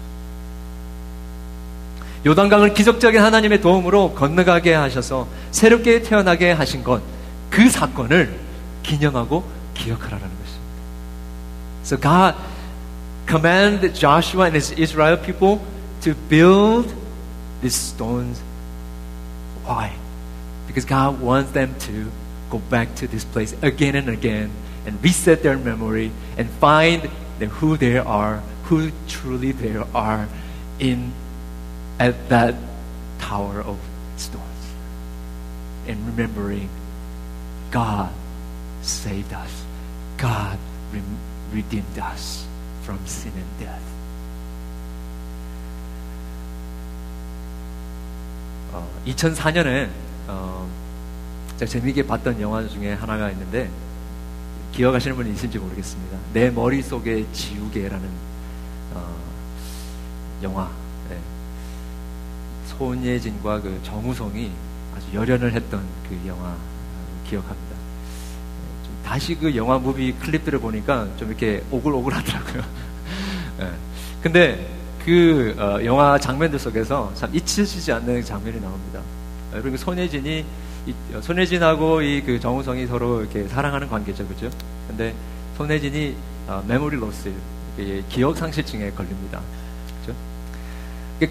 요단강을 2.25 2.73
기적적인 2.73 3.21
하나님의 3.21 3.61
도움으로 3.61 4.13
건너가게 4.13 4.73
하셔서 4.73 5.27
새롭게 5.51 6.01
태어나게 6.01 6.51
하신 6.51 6.83
것, 6.83 7.01
그 7.49 7.69
사건을 7.69 8.37
기념하고 8.83 9.45
기억하라는 9.75 10.19
것입니다. 10.19 10.63
So 11.85 11.97
God 11.97 12.35
commanded 13.29 13.97
Joshua 13.97 14.43
and 14.43 14.57
his 14.57 14.73
Israel 14.77 15.21
people 15.21 15.72
to 16.03 16.13
build 16.13 16.93
these 17.61 17.75
stones. 17.75 18.39
Why? 19.63 19.95
Because 20.67 20.85
God 20.85 21.21
wants 21.21 21.51
them 21.51 21.75
to 21.79 22.11
go 22.49 22.59
back 22.59 22.93
to 22.95 23.07
this 23.07 23.23
place 23.23 23.55
again 23.61 23.95
and 23.95 24.09
again 24.09 24.51
and 24.85 25.01
reset 25.01 25.43
their 25.43 25.57
memory 25.57 26.11
and 26.37 26.49
find 26.49 27.03
who 27.59 27.77
they 27.77 27.97
are, 27.97 28.37
who 28.65 28.91
truly 29.07 29.51
they 29.51 29.75
are 29.93 30.27
in 30.79 31.11
at 31.99 32.29
that 32.29 32.55
tower 33.19 33.61
of 33.61 33.79
stones. 34.17 34.43
And 35.87 36.05
remembering 36.07 36.69
God 37.71 38.13
saved 38.81 39.33
us. 39.33 39.63
God 40.17 40.57
redeemed 41.51 41.99
us 41.99 42.45
from 42.83 43.05
sin 43.05 43.33
and 43.35 43.59
death. 43.59 43.92
어, 48.73 48.89
2004년에 49.05 49.87
어, 50.27 50.67
제가 51.57 51.69
재미있게 51.69 52.05
봤던 52.05 52.41
영화 52.41 52.67
중에 52.67 52.93
하나가 52.93 53.29
있는데 53.29 53.69
기억하시는 54.71 55.15
분이 55.15 55.31
있을지 55.33 55.59
모르겠습니다. 55.59 56.17
내 56.33 56.49
머릿속에 56.49 57.25
지우개라는 57.31 58.09
어, 58.95 59.15
영화. 60.41 60.69
네. 61.09 61.17
손예진과 62.65 63.61
그 63.61 63.79
정우성이 63.83 64.51
아주 64.95 65.05
열연을 65.13 65.53
했던 65.53 65.83
그 66.09 66.19
영화 66.27 66.55
기억합니다. 67.29 67.75
네, 67.75 68.85
좀 68.85 68.97
다시 69.05 69.35
그 69.35 69.55
영화 69.55 69.77
무비 69.77 70.13
클립들을 70.13 70.59
보니까 70.59 71.07
좀 71.17 71.29
이렇게 71.29 71.63
오글오글하더라고요. 71.69 72.63
네. 73.59 73.71
근데 74.23 74.72
그 75.05 75.55
어, 75.57 75.83
영화 75.83 76.17
장면들 76.17 76.57
속에서 76.59 77.11
참 77.15 77.29
잊혀지지 77.33 77.91
않는 77.91 78.23
장면이 78.23 78.59
나옵니다. 78.61 79.01
그리고 79.51 79.75
손예진이 79.77 80.45
어, 81.13 81.21
손예진하고 81.21 82.01
이 82.01 82.21
그 82.25 82.39
정우성이 82.39 82.87
서로 82.87 83.21
이렇게 83.21 83.47
사랑하는 83.47 83.89
관계죠, 83.89 84.25
그죠? 84.27 84.49
근데 84.87 85.13
손예진이 85.57 86.15
어, 86.47 86.63
메모리 86.67 86.97
로스, 86.97 87.31
기억 88.09 88.37
상실증에 88.37 88.91
걸립니다, 88.91 89.41
그죠? 90.01 90.15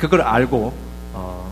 그걸 0.01 0.23
알고 0.23 0.73
어, 1.15 1.51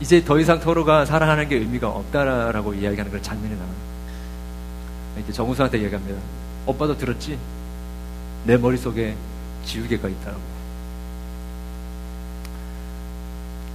이제 0.00 0.22
더 0.24 0.38
이상 0.38 0.60
서로가 0.60 1.04
사랑하는 1.04 1.48
게 1.48 1.56
의미가 1.56 1.88
없다라고 1.88 2.72
이야기하는 2.74 3.10
그런 3.10 3.22
장면이 3.22 3.54
나와요. 3.54 3.74
이제 5.22 5.32
정우성한테 5.32 5.82
얘기합니다. 5.82 6.18
오빠도 6.66 6.96
들었지? 6.96 7.38
내 8.44 8.56
머릿속에 8.56 9.14
지우개가 9.66 10.08
있다고. 10.08 10.59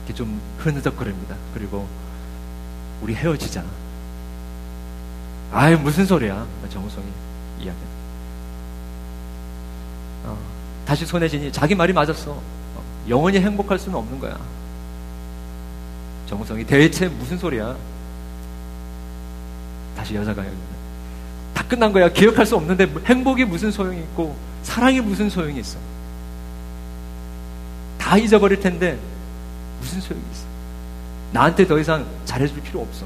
이렇게 0.05 0.13
좀 0.13 0.39
흐느적거립니다. 0.59 1.35
그리고 1.53 1.87
우리 3.01 3.15
헤어지자. 3.15 3.63
아이, 5.51 5.75
무슨 5.75 6.05
소리야. 6.05 6.45
정우성이 6.69 7.05
이야기. 7.59 7.77
어, 10.25 10.37
다시 10.85 11.05
손혜진이 11.05 11.51
자기 11.51 11.73
말이 11.73 11.91
맞았어. 11.91 12.31
어, 12.31 12.83
영원히 13.09 13.39
행복할 13.39 13.79
수는 13.79 13.97
없는 13.97 14.19
거야. 14.19 14.37
정우성이 16.27 16.65
대체 16.65 17.07
무슨 17.07 17.37
소리야? 17.37 17.75
다시 19.97 20.15
여자가 20.15 20.43
다 21.53 21.63
끝난 21.67 21.91
거야. 21.91 22.09
기억할 22.09 22.45
수 22.45 22.55
없는데 22.55 22.87
행복이 23.05 23.45
무슨 23.45 23.71
소용이 23.71 23.99
있고 23.99 24.35
사랑이 24.61 25.01
무슨 25.01 25.29
소용이 25.29 25.59
있어? 25.59 25.77
다 27.97 28.17
잊어버릴 28.17 28.59
텐데 28.59 28.99
무슨 29.85 30.01
소용이 30.01 30.23
있어? 30.31 30.43
나한테 31.31 31.67
더 31.67 31.77
이상 31.77 32.03
잘해줄 32.25 32.59
필요 32.63 32.81
없어. 32.81 33.05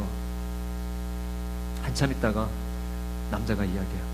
한참 1.83 2.09
있다가 2.11 2.47
남자가 3.31 3.65
이야기해요. 3.65 4.09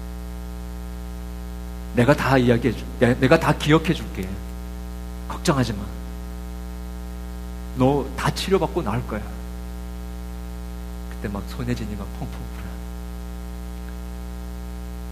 내가 1.93 2.13
다 2.15 2.37
이야기해 2.37 2.73
줄, 2.73 2.85
내가 3.19 3.39
다 3.39 3.53
기억해 3.53 3.93
줄게. 3.93 4.27
걱정하지 5.29 5.73
마. 5.73 5.83
너 7.77 8.05
다 8.17 8.31
치료받고 8.33 8.81
나을 8.81 9.05
거야. 9.05 9.21
그때 11.11 11.27
막 11.27 11.43
손혜진이 11.49 11.95
막 11.95 12.07
펑펑 12.19 12.27
울어. 12.39 12.65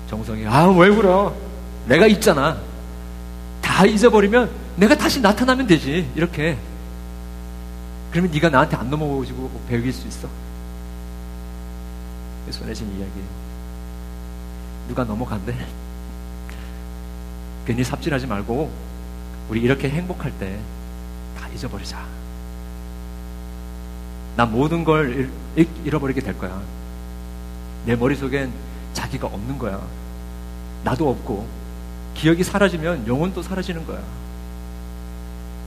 정성이, 0.09 0.47
아, 0.47 0.67
왜 0.69 0.87
울어? 0.87 1.35
내가 1.85 2.07
있잖아. 2.07 2.57
다 3.61 3.85
잊어버리면 3.85 4.49
내가 4.77 4.95
다시 4.95 5.19
나타나면 5.21 5.67
되지. 5.67 6.09
이렇게. 6.15 6.57
그러면 8.13 8.31
네가 8.31 8.49
나한테 8.49 8.77
안 8.77 8.89
넘어오고 8.89 9.61
배우길 9.67 9.91
수 9.91 10.07
있어. 10.07 10.29
손해진 12.49 12.87
이야기예요. 12.87 13.27
누가 14.87 15.03
넘어간대? 15.03 15.53
괜히 17.65 17.83
삽질하지 17.83 18.27
말고 18.27 18.71
우리 19.49 19.61
이렇게 19.61 19.89
행복할 19.89 20.31
때 20.37 20.57
다 21.43 21.49
잊어버리자. 21.49 22.05
나 24.37 24.45
모든 24.45 24.83
걸 24.83 25.29
잃어버리게 25.83 26.21
될 26.21 26.37
거야. 26.37 26.61
내 27.85 27.95
머릿속엔 27.95 28.51
자기가 28.93 29.27
없는 29.27 29.59
거야. 29.59 29.81
나도 30.83 31.09
없고 31.09 31.45
기억이 32.13 32.43
사라지면 32.43 33.07
영혼도 33.07 33.41
사라지는 33.41 33.85
거야. 33.85 34.01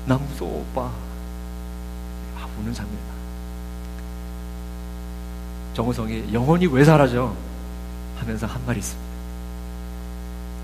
나 0.06 0.16
무서워 0.16 0.60
오빠. 0.60 0.90
우는 2.60 2.72
장면이다. 2.74 3.16
정우성이 5.74 6.32
영혼이 6.32 6.66
왜 6.66 6.84
사라져? 6.84 7.34
하면서 8.16 8.46
한 8.46 8.64
말이 8.64 8.78
있습니다. 8.78 9.06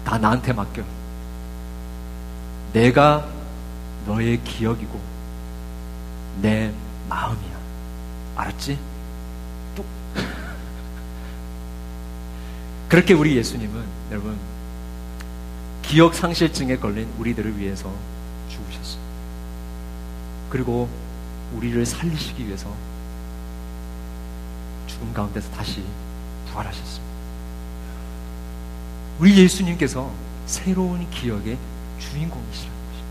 다 0.04 0.18
나한테 0.18 0.52
맡겨. 0.52 0.82
내가 2.72 3.28
너의 4.06 4.42
기억이고 4.42 4.98
내 6.40 6.72
마음이야. 7.08 7.58
알았지? 8.36 8.78
뚝. 9.74 9.84
그렇게 12.88 13.12
우리 13.14 13.36
예수님은 13.36 13.84
여러분 14.10 14.36
기억 15.82 16.14
상실증에 16.14 16.76
걸린 16.78 17.12
우리들을 17.18 17.58
위해서 17.58 17.92
죽으셨어요. 18.48 19.02
그리고 20.48 20.88
우리를 21.56 21.84
살리시기 21.84 22.46
위해서 22.46 22.72
죽음 24.86 25.12
가운데서 25.12 25.50
다시 25.50 25.84
부활하셨습니다. 26.50 27.12
우리 29.18 29.38
예수님께서 29.38 30.10
새로운 30.46 31.08
기억의 31.10 31.58
주인공이시라는 31.98 32.76
것입니다. 32.88 33.06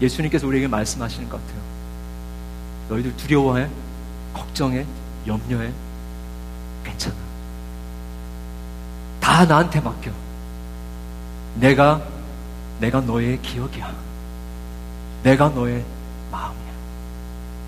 예수님께서 0.00 0.46
우리에게 0.46 0.68
말씀하시는 0.68 1.28
것 1.28 1.40
같아요. 1.40 1.60
너희들 2.88 3.16
두려워해? 3.16 3.68
걱정해? 4.32 4.86
염려해? 5.26 5.72
괜찮아. 6.84 7.14
다 9.20 9.44
나한테 9.44 9.80
맡겨. 9.80 10.10
내가, 11.56 12.02
내가 12.80 13.00
너의 13.00 13.40
기억이야. 13.42 13.92
내가 15.22 15.48
너의 15.48 15.84
마음이야. 16.30 16.72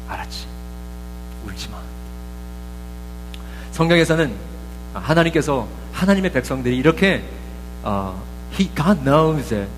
알았지? 0.08 0.46
울지 1.46 1.68
마. 1.68 1.78
성경에서는 3.72 4.34
하나님께서 4.94 5.68
하나님의 5.92 6.32
백성들이 6.32 6.76
이렇게 6.76 7.22
uh, 7.84 8.14
He 8.52 8.70
God 8.74 9.04
knows 9.04 9.48
that 9.50 9.68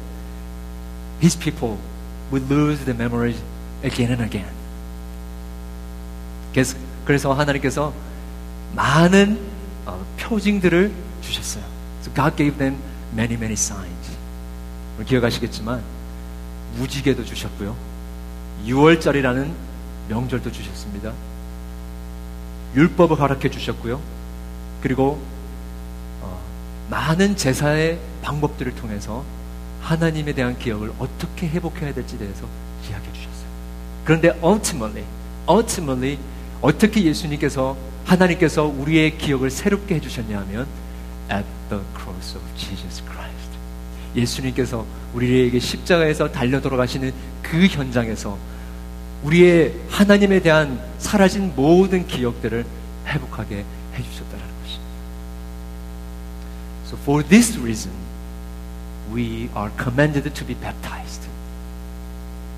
His 1.20 1.36
people 1.38 1.76
would 2.32 2.52
lose 2.52 2.84
the 2.84 2.96
memories 2.96 3.42
again 3.84 4.12
and 4.12 4.22
again. 4.22 4.50
그래서, 6.52 6.76
그래서 7.04 7.32
하나님께서 7.32 7.92
많은 8.74 9.38
어, 9.86 10.04
표징들을 10.18 10.92
주셨어요. 11.20 11.64
So 12.02 12.12
God 12.14 12.36
gave 12.36 12.56
them 12.58 12.78
many 13.12 13.34
many 13.34 13.54
signs. 13.54 14.10
기억하시겠지만 15.06 15.82
무지개도 16.76 17.24
주셨고요. 17.24 17.89
6월절이라는 18.66 19.52
명절도 20.08 20.50
주셨습니다. 20.52 21.12
율법을 22.74 23.18
허락해 23.18 23.50
주셨고요. 23.50 24.00
그리고 24.82 25.20
어, 26.22 26.40
많은 26.90 27.36
제사의 27.36 27.98
방법들을 28.22 28.74
통해서 28.74 29.24
하나님에 29.80 30.32
대한 30.32 30.58
기억을 30.58 30.92
어떻게 30.98 31.48
회복해야 31.48 31.94
될지 31.94 32.18
대해서 32.18 32.46
이야기해 32.88 33.12
주셨어요. 33.12 33.46
그런데 34.04 34.28
ultimately, 34.42 35.04
ultimately 35.48 36.18
어떻게 36.60 37.02
예수님께서 37.04 37.76
하나님께서 38.04 38.64
우리의 38.64 39.16
기억을 39.18 39.50
새롭게 39.50 39.96
해주셨냐 39.96 40.38
하면 40.40 40.66
at 41.30 41.46
the 41.68 41.82
cross 41.96 42.36
of 42.36 42.44
Jesus 42.56 43.02
Christ. 43.04 43.50
예수님께서 44.14 44.84
우리에게 45.14 45.58
십자가에서 45.58 46.30
달려 46.30 46.60
돌아가시는 46.60 47.12
그 47.42 47.66
현장에서 47.66 48.36
우리의 49.22 49.74
하나님에 49.88 50.40
대한 50.40 50.80
사라진 50.98 51.52
모든 51.54 52.06
기억들을 52.06 52.64
회복하게 53.06 53.64
해주셨다는 53.94 54.44
것입니다. 54.62 54.90
So 56.86 56.98
for 57.02 57.24
this 57.26 57.58
reason, 57.58 57.92
we 59.12 59.48
are 59.56 59.70
commanded 59.78 60.30
to 60.30 60.46
be 60.46 60.54
baptized. 60.54 61.28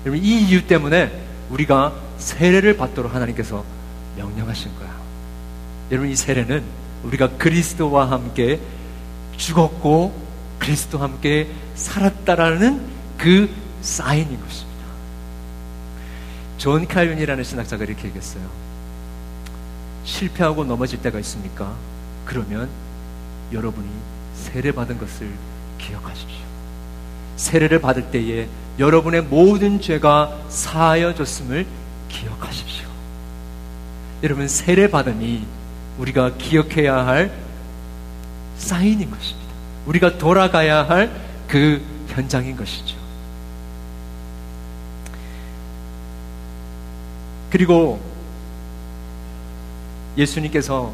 이 0.05 0.47
이유 0.47 0.65
때문에 0.65 1.11
우리가 1.49 1.93
세례를 2.17 2.77
받도록 2.77 3.13
하나님께서 3.13 3.63
명령하신 4.17 4.75
거야. 4.75 4.93
여러분 5.91 6.09
이 6.09 6.15
세례는 6.15 6.63
우리가 7.03 7.29
그리스도와 7.37 8.09
함께 8.09 8.59
죽었고 9.37 10.22
그리스도와 10.63 11.03
함께 11.03 11.49
살았다라는 11.75 12.81
그 13.17 13.49
사인인 13.81 14.39
것입니다. 14.39 14.83
존 16.57 16.87
칼빈이라는 16.87 17.43
신학자가 17.43 17.83
이렇게 17.83 18.07
얘기했어요. 18.07 18.43
실패하고 20.05 20.63
넘어질 20.63 21.01
때가 21.01 21.19
있습니까? 21.19 21.75
그러면 22.25 22.69
여러분이 23.51 23.89
세례받은 24.35 24.97
것을 24.99 25.29
기억하십시오. 25.77 26.39
세례를 27.35 27.81
받을 27.81 28.09
때에 28.09 28.47
여러분의 28.79 29.23
모든 29.23 29.81
죄가 29.81 30.45
사하여졌음을 30.47 31.65
기억하십시오. 32.07 32.87
여러분 34.23 34.47
세례 34.47 34.89
받음이 34.89 35.45
우리가 35.97 36.37
기억해야 36.37 37.05
할 37.05 37.33
사인인 38.57 39.11
것입니다. 39.11 39.42
우리가 39.85 40.17
돌아가야 40.17 40.83
할 40.83 41.33
그 41.53 41.79
현장인 42.07 42.57
것이죠. 42.57 42.95
그리고 47.51 47.99
예수님께서 50.17 50.91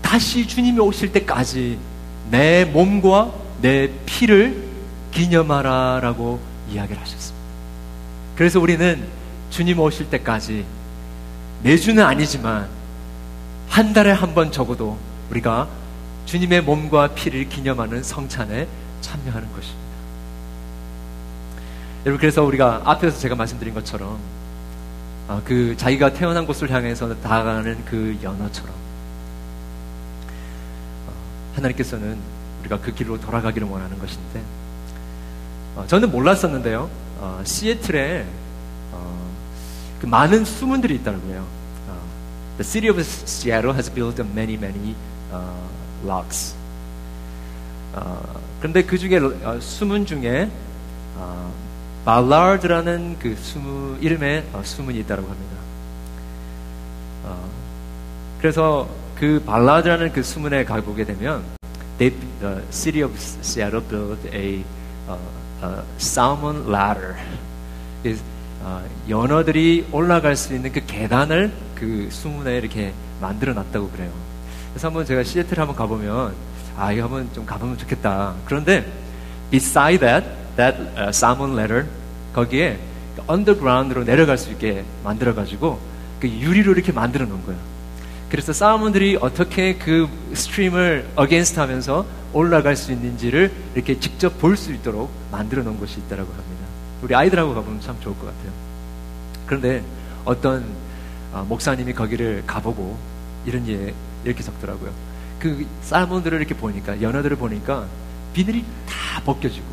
다시 0.00 0.46
주님이 0.46 0.78
오실 0.78 1.10
때까지 1.12 1.78
내 2.30 2.64
몸과 2.64 3.32
내 3.60 3.90
피를 4.06 4.68
기념하라 5.10 5.98
라고 6.00 6.38
이야기를 6.70 7.00
하셨습니다. 7.02 7.44
그래서 8.36 8.60
우리는 8.60 9.04
주님 9.50 9.80
오실 9.80 10.10
때까지 10.10 10.64
매주는 11.64 12.00
아니지만 12.04 12.68
한 13.68 13.92
달에 13.92 14.12
한 14.12 14.32
번 14.34 14.52
적어도 14.52 14.96
우리가 15.30 15.68
주님의 16.28 16.60
몸과 16.60 17.14
피를 17.14 17.48
기념하는 17.48 18.02
성찬에 18.02 18.68
참여하는 19.00 19.50
것입니다. 19.50 19.88
여러분 22.04 22.20
그래서 22.20 22.44
우리가 22.44 22.82
앞에서 22.84 23.18
제가 23.18 23.34
말씀드린 23.34 23.72
것처럼 23.72 24.18
어, 25.26 25.40
그 25.42 25.74
자기가 25.78 26.12
태어난 26.12 26.46
곳을 26.46 26.70
향해서 26.70 27.18
다가가는 27.22 27.82
그 27.86 28.18
연어처럼 28.22 28.74
어, 31.06 31.12
하나님께서는 31.56 32.18
우리가 32.60 32.78
그 32.80 32.92
길로 32.92 33.18
돌아가기를 33.18 33.66
원하는 33.66 33.98
것인데 33.98 34.42
어, 35.76 35.86
저는 35.86 36.10
몰랐었는데요. 36.10 36.90
어, 37.20 37.40
시애틀에 37.42 38.26
어, 38.92 39.30
그 39.98 40.04
많은 40.04 40.44
수문들이 40.44 40.96
있더라고요. 40.96 41.46
어, 41.88 42.02
the 42.58 42.64
city 42.64 42.90
of 42.90 43.00
Seattle 43.00 43.72
has 43.72 43.90
built 43.90 44.20
many 44.20 44.56
many 44.56 44.94
locks. 46.04 46.54
그런데 48.60 48.82
그 48.82 48.98
중에 48.98 49.20
수문 49.60 50.06
중에 50.06 50.50
발라드라는 52.08 53.18
그 53.18 53.36
수문, 53.36 53.98
이름의 54.00 54.44
어, 54.54 54.62
수문이 54.64 54.98
있다고 55.00 55.28
합니다. 55.28 55.56
어, 57.24 57.48
그래서 58.40 58.88
그 59.14 59.42
발라드라는 59.44 60.12
그 60.12 60.22
수문에 60.22 60.64
가보게 60.64 61.04
되면 61.04 61.44
they, 61.98 62.18
the 62.40 62.62
city 62.70 63.02
of 63.04 63.14
Seattle 63.18 63.82
built 63.86 64.26
a, 64.34 64.64
uh, 65.06 65.18
a 65.62 65.82
salmon 65.98 66.72
ladder. 66.72 67.16
어, 68.62 68.82
연어들이 69.08 69.88
올라갈 69.92 70.34
수 70.34 70.54
있는 70.54 70.72
그 70.72 70.80
계단을 70.86 71.52
그 71.74 72.08
수문에 72.10 72.56
이렇게 72.56 72.94
만들어 73.20 73.52
놨다고 73.52 73.90
그래요. 73.90 74.10
그래서 74.78 74.86
한번 74.86 75.04
제가 75.04 75.24
시애틀 75.24 75.58
한번 75.58 75.74
가보면 75.74 76.34
아 76.76 76.92
이거 76.92 77.02
한번 77.02 77.28
좀 77.32 77.44
가보면 77.44 77.78
좋겠다. 77.78 78.34
그런데 78.44 78.86
beside 79.50 79.98
that 79.98 80.24
that 80.54 80.78
uh, 80.96 81.08
salmon 81.08 81.58
ladder 81.58 81.84
거기에 82.32 82.78
underground로 83.26 84.04
내려갈 84.04 84.38
수 84.38 84.52
있게 84.52 84.84
만들어 85.02 85.34
가지고 85.34 85.80
그 86.20 86.28
유리로 86.28 86.74
이렇게 86.74 86.92
만들어 86.92 87.26
놓은 87.26 87.44
거예요. 87.44 87.58
그래서 88.30 88.52
salmon들이 88.52 89.18
어떻게 89.20 89.74
그 89.74 90.08
stream을 90.32 91.08
against 91.16 91.58
하면서 91.58 92.06
올라갈 92.32 92.76
수 92.76 92.92
있는지를 92.92 93.50
이렇게 93.74 93.98
직접 93.98 94.38
볼 94.38 94.56
수 94.56 94.72
있도록 94.72 95.10
만들어 95.32 95.64
놓은 95.64 95.76
곳이 95.80 95.98
있다고 95.98 96.22
합니다. 96.22 96.66
우리 97.02 97.16
아이들하고 97.16 97.52
가보면 97.52 97.80
참 97.80 97.96
좋을 97.98 98.16
것 98.16 98.26
같아요. 98.26 98.52
그런데 99.44 99.82
어떤 100.24 100.64
어, 101.32 101.44
목사님이 101.48 101.94
거기를 101.94 102.44
가보고 102.46 102.96
이런 103.44 103.66
예 103.66 103.92
이렇게 104.24 104.42
적더라고요. 104.42 104.92
그 105.38 105.66
사우먼들을 105.82 106.38
이렇게 106.38 106.54
보니까 106.54 107.00
연어들을 107.00 107.36
보니까 107.36 107.86
비늘이 108.32 108.64
다 108.86 109.22
벗겨지고 109.24 109.66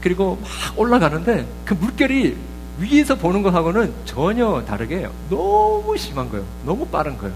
그리고 0.00 0.38
막 0.42 0.78
올라가는데 0.78 1.46
그 1.64 1.74
물결이 1.74 2.36
위에서 2.78 3.14
보는 3.14 3.42
것하고는 3.42 3.94
전혀 4.04 4.64
다르게. 4.64 5.08
너무 5.30 5.96
심한 5.96 6.28
거예요. 6.28 6.44
너무 6.64 6.86
빠른 6.86 7.16
거예요. 7.16 7.34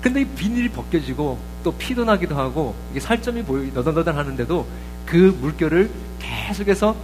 근데 0.00 0.20
이 0.20 0.24
비닐이 0.24 0.68
벗겨지고 0.68 1.38
또 1.64 1.72
피도 1.72 2.04
나기도 2.04 2.36
하고 2.36 2.74
이게 2.92 3.00
살점이 3.00 3.42
보이 3.42 3.72
너덜너덜 3.72 4.16
하는데도 4.16 4.66
그 5.04 5.36
물결을 5.40 5.90
계속해서 6.20 6.94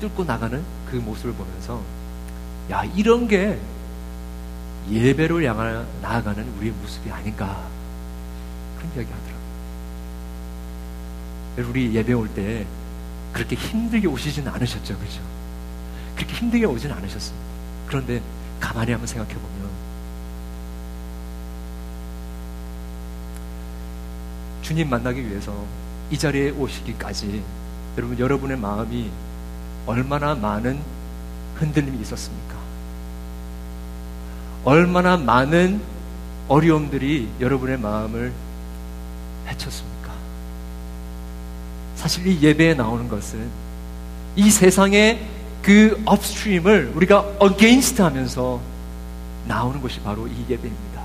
뚫고 0.00 0.24
나가는 0.24 0.62
그 0.90 0.96
모습을 0.96 1.32
보면서 1.32 1.80
야 2.70 2.84
이런 2.94 3.26
게 3.26 3.58
예배를 4.90 5.44
향해 5.44 5.84
나아가는 6.00 6.46
우리의 6.58 6.72
모습이 6.72 7.10
아닌가 7.10 7.66
그런 8.76 8.90
이야기 8.94 9.10
하더라고요. 9.12 9.36
우리 11.70 11.94
예배 11.94 12.12
올 12.12 12.28
때 12.28 12.66
그렇게 13.32 13.56
힘들게 13.56 14.06
오시지는 14.06 14.50
않으셨죠. 14.52 14.96
그죠? 14.98 15.20
그렇게 16.14 16.34
힘들게 16.34 16.64
오지는 16.64 16.96
않으셨습니다. 16.96 17.46
그런데 17.86 18.22
가만히 18.60 18.92
한번 18.92 19.06
생각해 19.06 19.34
보면 19.34 19.70
주님 24.62 24.88
만나기 24.88 25.26
위해서 25.28 25.52
이 26.10 26.18
자리에 26.18 26.50
오시기까지 26.50 27.42
여러분 27.96 28.18
여러분의 28.18 28.56
마음이 28.58 29.10
얼마나 29.86 30.34
많은 30.34 30.80
흔들림이 31.56 32.00
있었습니까? 32.00 32.45
얼마나 34.66 35.16
많은 35.16 35.80
어려움들이 36.48 37.28
여러분의 37.38 37.78
마음을 37.78 38.32
해쳤습니까? 39.46 40.10
사실 41.94 42.26
이 42.26 42.42
예배에 42.42 42.74
나오는 42.74 43.08
것은 43.08 43.48
이 44.34 44.50
세상의 44.50 45.24
그 45.62 46.02
upstream을 46.04 46.92
우리가 46.96 47.20
against 47.38 48.02
하면서 48.02 48.60
나오는 49.46 49.80
것이 49.80 50.00
바로 50.00 50.26
이 50.26 50.44
예배입니다. 50.48 51.02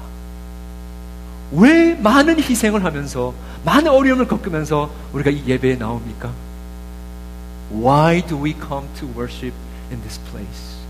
왜 1.51 1.93
많은 1.93 2.39
희생을 2.41 2.83
하면서 2.83 3.31
많은 3.63 3.91
어려움을 3.91 4.27
겪으면서 4.27 4.89
우리가 5.13 5.29
이 5.29 5.43
예배에 5.45 5.75
나옵니까? 5.75 6.31
Why 7.71 8.25
do 8.25 8.43
we 8.43 8.53
come 8.53 8.87
to 8.95 9.07
worship 9.09 9.53
in 9.91 10.01
this 10.01 10.19
place? 10.31 10.80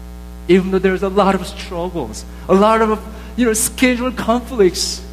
Even 0.50 0.70
though 0.70 0.78
there's 0.78 1.02
a 1.02 1.08
lot 1.08 1.34
of 1.34 1.46
struggles, 1.46 2.24
a 2.48 2.54
lot 2.54 2.80
of 2.82 3.02
you 3.36 3.44
know 3.44 3.52
schedule 3.52 4.12
conflicts, 4.12 5.04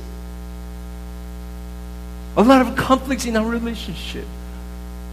a 2.38 2.43
lot 2.43 2.62
of 2.62 2.76
conflicts 2.76 3.26
in 3.26 3.36
our 3.36 3.45
relationship. 3.45 4.26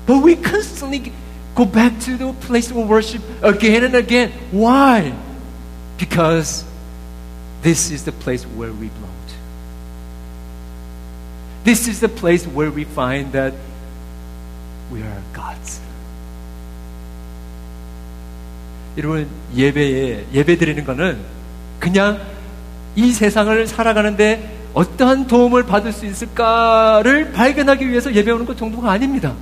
But 0.06 0.22
we 0.22 0.36
constantly 0.36 1.12
go 1.54 1.64
back 1.64 1.98
to 2.00 2.16
the 2.16 2.32
place 2.32 2.70
of 2.70 2.76
worship 2.76 3.22
again 3.42 3.84
and 3.84 3.94
again. 3.94 4.32
Why? 4.50 5.14
Because 5.98 6.64
this 7.62 7.90
is 7.90 8.04
the 8.04 8.12
place 8.12 8.44
where 8.44 8.72
we 8.72 8.88
belong 8.88 9.16
to. 9.28 9.34
This 11.64 11.88
is 11.88 12.00
the 12.00 12.08
place 12.08 12.46
where 12.46 12.70
we 12.70 12.84
find 12.84 13.32
that 13.32 13.54
we 14.90 15.02
are 15.02 15.22
God's. 15.32 15.80
여러분 18.96 19.28
예배에 19.55 20.25
예배 20.33 20.57
드리는 20.57 20.83
거는 20.83 21.17
그냥 21.79 22.19
이 22.95 23.11
세상을 23.11 23.67
살아가는데 23.67 24.69
어떠한 24.73 25.27
도움을 25.27 25.65
받을 25.65 25.91
수 25.93 26.05
있을까를 26.05 27.31
발견하기 27.31 27.87
위해서 27.87 28.13
예배 28.13 28.31
오는 28.31 28.45
것 28.45 28.57
정도가 28.57 28.91
아닙니다. 28.91 29.33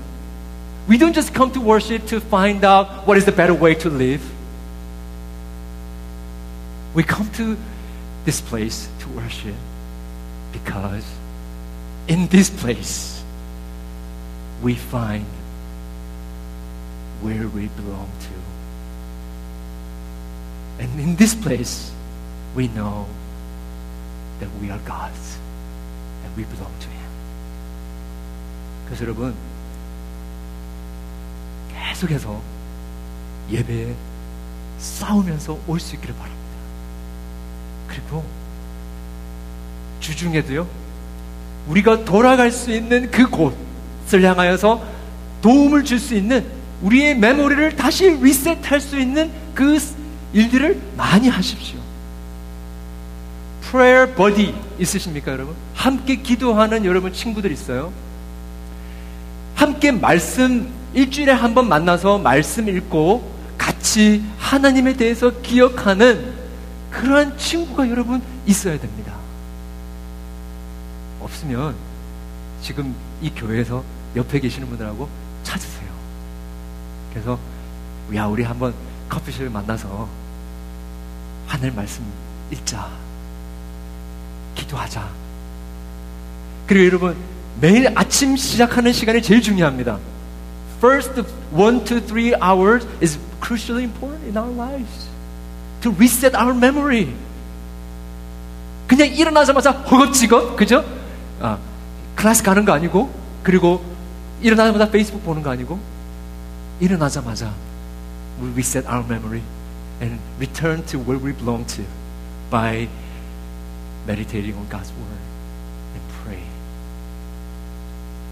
We 0.88 0.98
don't 0.98 1.14
just 1.14 1.34
come 1.34 1.52
to 1.54 1.62
worship 1.62 2.06
to 2.08 2.18
find 2.18 2.66
out 2.66 3.08
what 3.08 3.18
is 3.18 3.26
the 3.26 3.36
better 3.36 3.56
way 3.56 3.76
to 3.80 3.90
live. 3.90 4.22
We 6.94 7.04
come 7.04 7.32
to 7.34 7.58
this 8.26 8.42
place 8.42 8.88
to 9.00 9.10
worship 9.16 9.56
because 10.52 11.06
in 12.08 12.28
this 12.30 12.50
place 12.52 13.24
we 14.62 14.76
find 14.76 15.26
where 17.22 17.48
we 17.48 17.70
belong 17.76 18.10
to. 18.28 18.33
And 20.84 21.00
in 21.00 21.16
this 21.16 21.34
place 21.34 21.92
we 22.56 22.68
know 22.68 23.08
that 24.40 24.50
we 24.62 24.70
are 24.70 24.80
God's 24.86 25.40
and 26.26 26.36
we 26.36 26.44
belong 26.44 26.72
to 26.80 26.90
Him. 26.90 27.10
그래서 28.86 29.06
여러분 29.06 29.34
계속해서 31.74 32.42
예배에 33.50 33.96
싸우면서 34.80 35.58
올 35.68 35.80
수 35.80 35.96
있기를 35.96 36.14
바랍니다. 36.16 36.44
그리고 37.88 38.24
주중에도요, 40.02 40.68
우리가 41.68 42.04
돌아갈 42.04 42.52
수 42.52 42.72
있는 42.72 43.10
그 43.10 43.30
곳을 43.30 44.24
향하여서 44.24 44.84
도움을 45.42 45.86
줄 45.86 46.00
수 46.00 46.14
있는 46.14 46.46
우리의 46.82 47.18
메모리를 47.18 47.78
다시 47.78 48.10
리셋할 48.10 48.82
수 48.82 49.00
있는 49.00 49.32
그 49.56 49.80
일들을 50.34 50.82
많이 50.98 51.30
하십시오. 51.30 51.80
prayer 53.62 54.14
buddy 54.16 54.54
있으십니까, 54.80 55.32
여러분? 55.32 55.56
함께 55.74 56.16
기도하는 56.18 56.86
여러분 56.86 57.14
친구들 57.14 57.52
있어요? 57.52 57.92
함께 59.56 59.92
말씀 59.92 60.72
일주일에 60.94 61.32
한 61.32 61.54
번 61.54 61.68
만나서 61.70 62.18
말씀 62.20 62.68
읽고 62.68 63.32
같이 63.58 64.24
하나님에 64.38 64.96
대해서 64.96 65.32
기억하는 65.42 66.34
그러한 66.92 67.38
친구가 67.38 67.90
여러분 67.90 68.22
있어야 68.46 68.80
됩니다. 68.80 69.14
없으면 71.20 71.76
지금 72.62 72.94
이 73.22 73.30
교회에서 73.32 73.84
옆에 74.16 74.40
계시는 74.40 74.68
분들하고 74.70 75.10
찾으세요. 75.44 75.90
그래서 77.12 77.40
야 78.16 78.26
우리 78.26 78.44
한번 78.44 78.74
커피숍에 79.10 79.50
만나서 79.50 80.08
하늘 81.54 81.72
말씀 81.72 82.04
읽자. 82.50 82.90
기도하자. 84.56 85.08
그리고 86.66 86.86
여러분 86.88 87.16
매일 87.62 87.92
아침 87.96 88.36
시작하는 88.36 88.92
시간이 88.92 89.22
제일 89.22 89.40
중요합니다. 89.40 90.00
First 90.80 91.24
one 91.54 91.84
to 91.86 92.00
three 92.02 92.34
hours 92.42 92.88
is 93.04 93.20
crucially 93.40 93.84
important 93.84 94.26
in 94.26 94.36
our 94.36 94.52
lives 94.52 95.08
to 95.82 95.92
reset 95.92 96.36
our 96.36 96.56
memory. 96.58 97.14
그냥 98.88 99.10
일어나자마자 99.10 99.72
허겁지겁 99.72 100.56
그죠? 100.56 100.84
아, 101.40 101.60
클래스 102.16 102.42
가는 102.42 102.66
거 102.66 102.74
아니고 102.74 103.14
그리고 103.44 103.86
일어나자마자 104.42 104.90
페이스북 104.90 105.24
보는 105.24 105.44
거 105.44 105.52
아니고 105.52 105.80
일어나자마자 106.80 107.54
we 108.42 108.50
reset 108.54 108.88
our 108.88 109.06
memory 109.06 109.44
and 110.04 110.20
return 110.38 110.84
to 110.86 111.00
where 111.00 111.18
we 111.18 111.32
belong 111.32 111.66
to 111.66 111.84
by 112.52 112.88
meditating 114.06 114.54
on 114.56 114.68
God's 114.70 114.92
word 115.00 115.22
and 115.96 116.04
pray. 116.24 116.44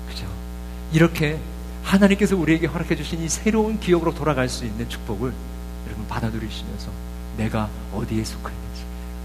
그죠? 0.10 0.26
이렇게 0.92 1.40
하나님께서 1.84 2.36
우리에게 2.36 2.68
허락해 2.68 2.96
주신 2.96 3.22
이 3.22 3.30
새로운 3.30 3.80
기억으로 3.80 4.14
돌아갈 4.14 4.50
수 4.50 4.66
있는 4.66 4.88
축복을 4.90 5.34
여러분 5.88 6.08
받아들이시면서 6.08 6.92
내가 7.38 7.70
어디에 7.94 8.24
속해 8.24 8.54
있는지 8.54 8.84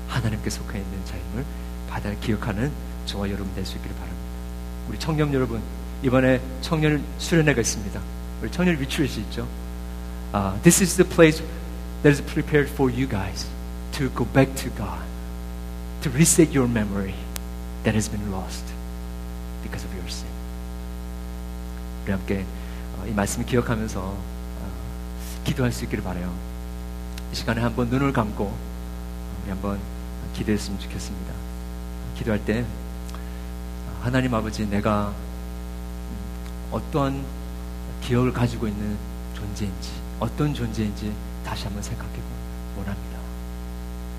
하나님께 0.09 0.49
속해 0.49 0.79
있는 0.79 1.05
자임을 1.05 1.45
받아 1.91 2.13
기억하는 2.15 2.71
저와 3.07 3.29
여러분 3.29 3.53
될 3.55 3.65
수 3.67 3.77
있기를 3.77 3.95
바랍니다. 3.97 4.25
우리 4.89 4.99
청년 4.99 5.35
여러분 5.35 5.61
이번에 6.03 6.41
청년 6.61 7.03
수련회가 7.19 7.61
있습니다. 7.61 8.01
우리 8.41 8.51
청년 8.51 8.77
리트릿이 8.77 9.21
있죠. 9.23 9.47
Uh, 10.33 10.61
this 10.63 10.83
is 10.83 10.97
the 10.97 11.09
place 11.09 11.43
that 12.07 12.12
is 12.12 12.21
prepared 12.21 12.69
for 12.69 12.88
you 12.88 13.05
guys 13.05 13.49
to 13.90 14.09
go 14.11 14.25
back 14.27 14.55
to 14.55 14.71
God, 14.79 15.03
to 16.03 16.11
reset 16.11 16.53
your 16.53 16.69
memory 16.69 17.16
that 17.83 17.97
has 17.97 18.09
been 18.09 18.31
lost 18.31 18.62
because 19.64 19.85
of 19.85 19.92
your 19.92 20.09
sin. 20.09 20.31
우리 22.05 22.12
함께 22.12 22.47
이 23.09 23.11
말씀을 23.11 23.45
기억하면서 23.45 24.16
기도할 25.42 25.73
수 25.73 25.83
있기를 25.83 26.05
바래요. 26.05 26.33
이 27.33 27.35
시간에 27.35 27.61
한번 27.61 27.88
눈을 27.88 28.12
감고 28.12 28.57
우리 29.42 29.51
한번 29.51 29.81
기도했으면 30.33 30.79
좋겠습니다. 30.79 31.35
기도할 32.14 32.45
때 32.45 32.64
하나님 34.03 34.33
아버지 34.33 34.64
내가 34.64 35.12
어떠한 36.71 37.25
기억을 38.03 38.33
가지고 38.33 38.69
있는 38.69 38.97
존재인지 39.35 39.90
어떤 40.21 40.55
존재인지 40.55 41.12
다시 41.46 41.66
한번 41.66 41.84
생각해 41.84 42.12
보기 42.12 42.78
원합니다. 42.78 43.18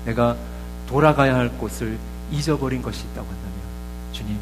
내가 0.05 0.37
돌아가야 0.87 1.35
할 1.35 1.49
곳을 1.57 1.97
잊어버린 2.31 2.81
것이 2.81 3.05
있다고 3.05 3.27
한다면 3.27 3.57
주님 4.11 4.37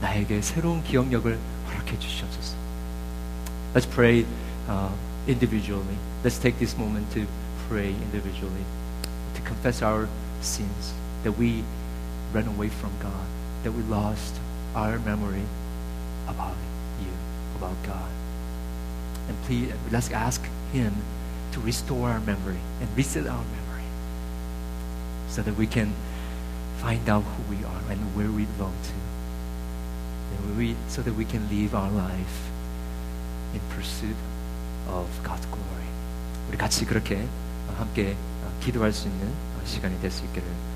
나에게 0.00 0.42
새로운 0.42 0.82
기억력을 0.82 1.38
허락해 1.68 1.98
주시옵소서. 1.98 2.56
Let's 3.74 3.86
pray 3.86 4.26
uh, 4.68 4.90
individually. 5.28 5.96
Let's 6.24 6.38
take 6.38 6.58
this 6.58 6.76
moment 6.76 7.10
to 7.14 7.26
pray 7.68 7.94
individually, 7.94 8.64
to 9.34 9.42
confess 9.42 9.82
our 9.82 10.08
sins, 10.40 10.92
that 11.22 11.38
we 11.38 11.62
ran 12.32 12.48
away 12.48 12.68
from 12.68 12.90
God, 13.00 13.26
that 13.62 13.72
we 13.72 13.82
lost 13.84 14.34
our 14.74 14.98
memory 14.98 15.44
about 16.26 16.56
you, 17.00 17.12
about 17.56 17.76
God. 17.86 18.10
And 19.28 19.36
please, 19.44 19.72
let's 19.92 20.10
ask 20.10 20.42
Him 20.72 20.94
to 21.54 21.60
restore 21.60 22.10
our 22.10 22.20
memory 22.20 22.60
and 22.80 22.88
reset 22.96 23.26
our 23.26 23.44
memory 23.44 23.84
so 25.28 25.42
that 25.42 25.56
we 25.56 25.66
can 25.66 25.92
find 26.80 27.08
out 27.08 27.22
who 27.22 27.42
we 27.54 27.64
are 27.64 27.82
and 27.90 28.00
where 28.16 28.30
we 28.30 28.44
belong 28.56 28.74
to. 28.84 28.94
And 30.36 30.56
we, 30.56 30.76
so 30.88 31.02
that 31.02 31.14
we 31.14 31.24
can 31.24 31.48
live 31.48 31.74
our 31.74 31.90
life 31.90 32.50
in 33.52 33.60
pursuit 33.74 34.16
of 34.88 35.06
God's 35.22 35.46
glory. 35.46 35.88
우리 36.48 36.56
같이 36.56 36.84
그렇게 36.84 37.26
함께 37.76 38.16
기도할 38.60 38.92
수 38.92 39.08
있는 39.08 39.32
시간이 39.64 40.00
될 40.00 40.10
수 40.10 40.24
있기를 40.24 40.46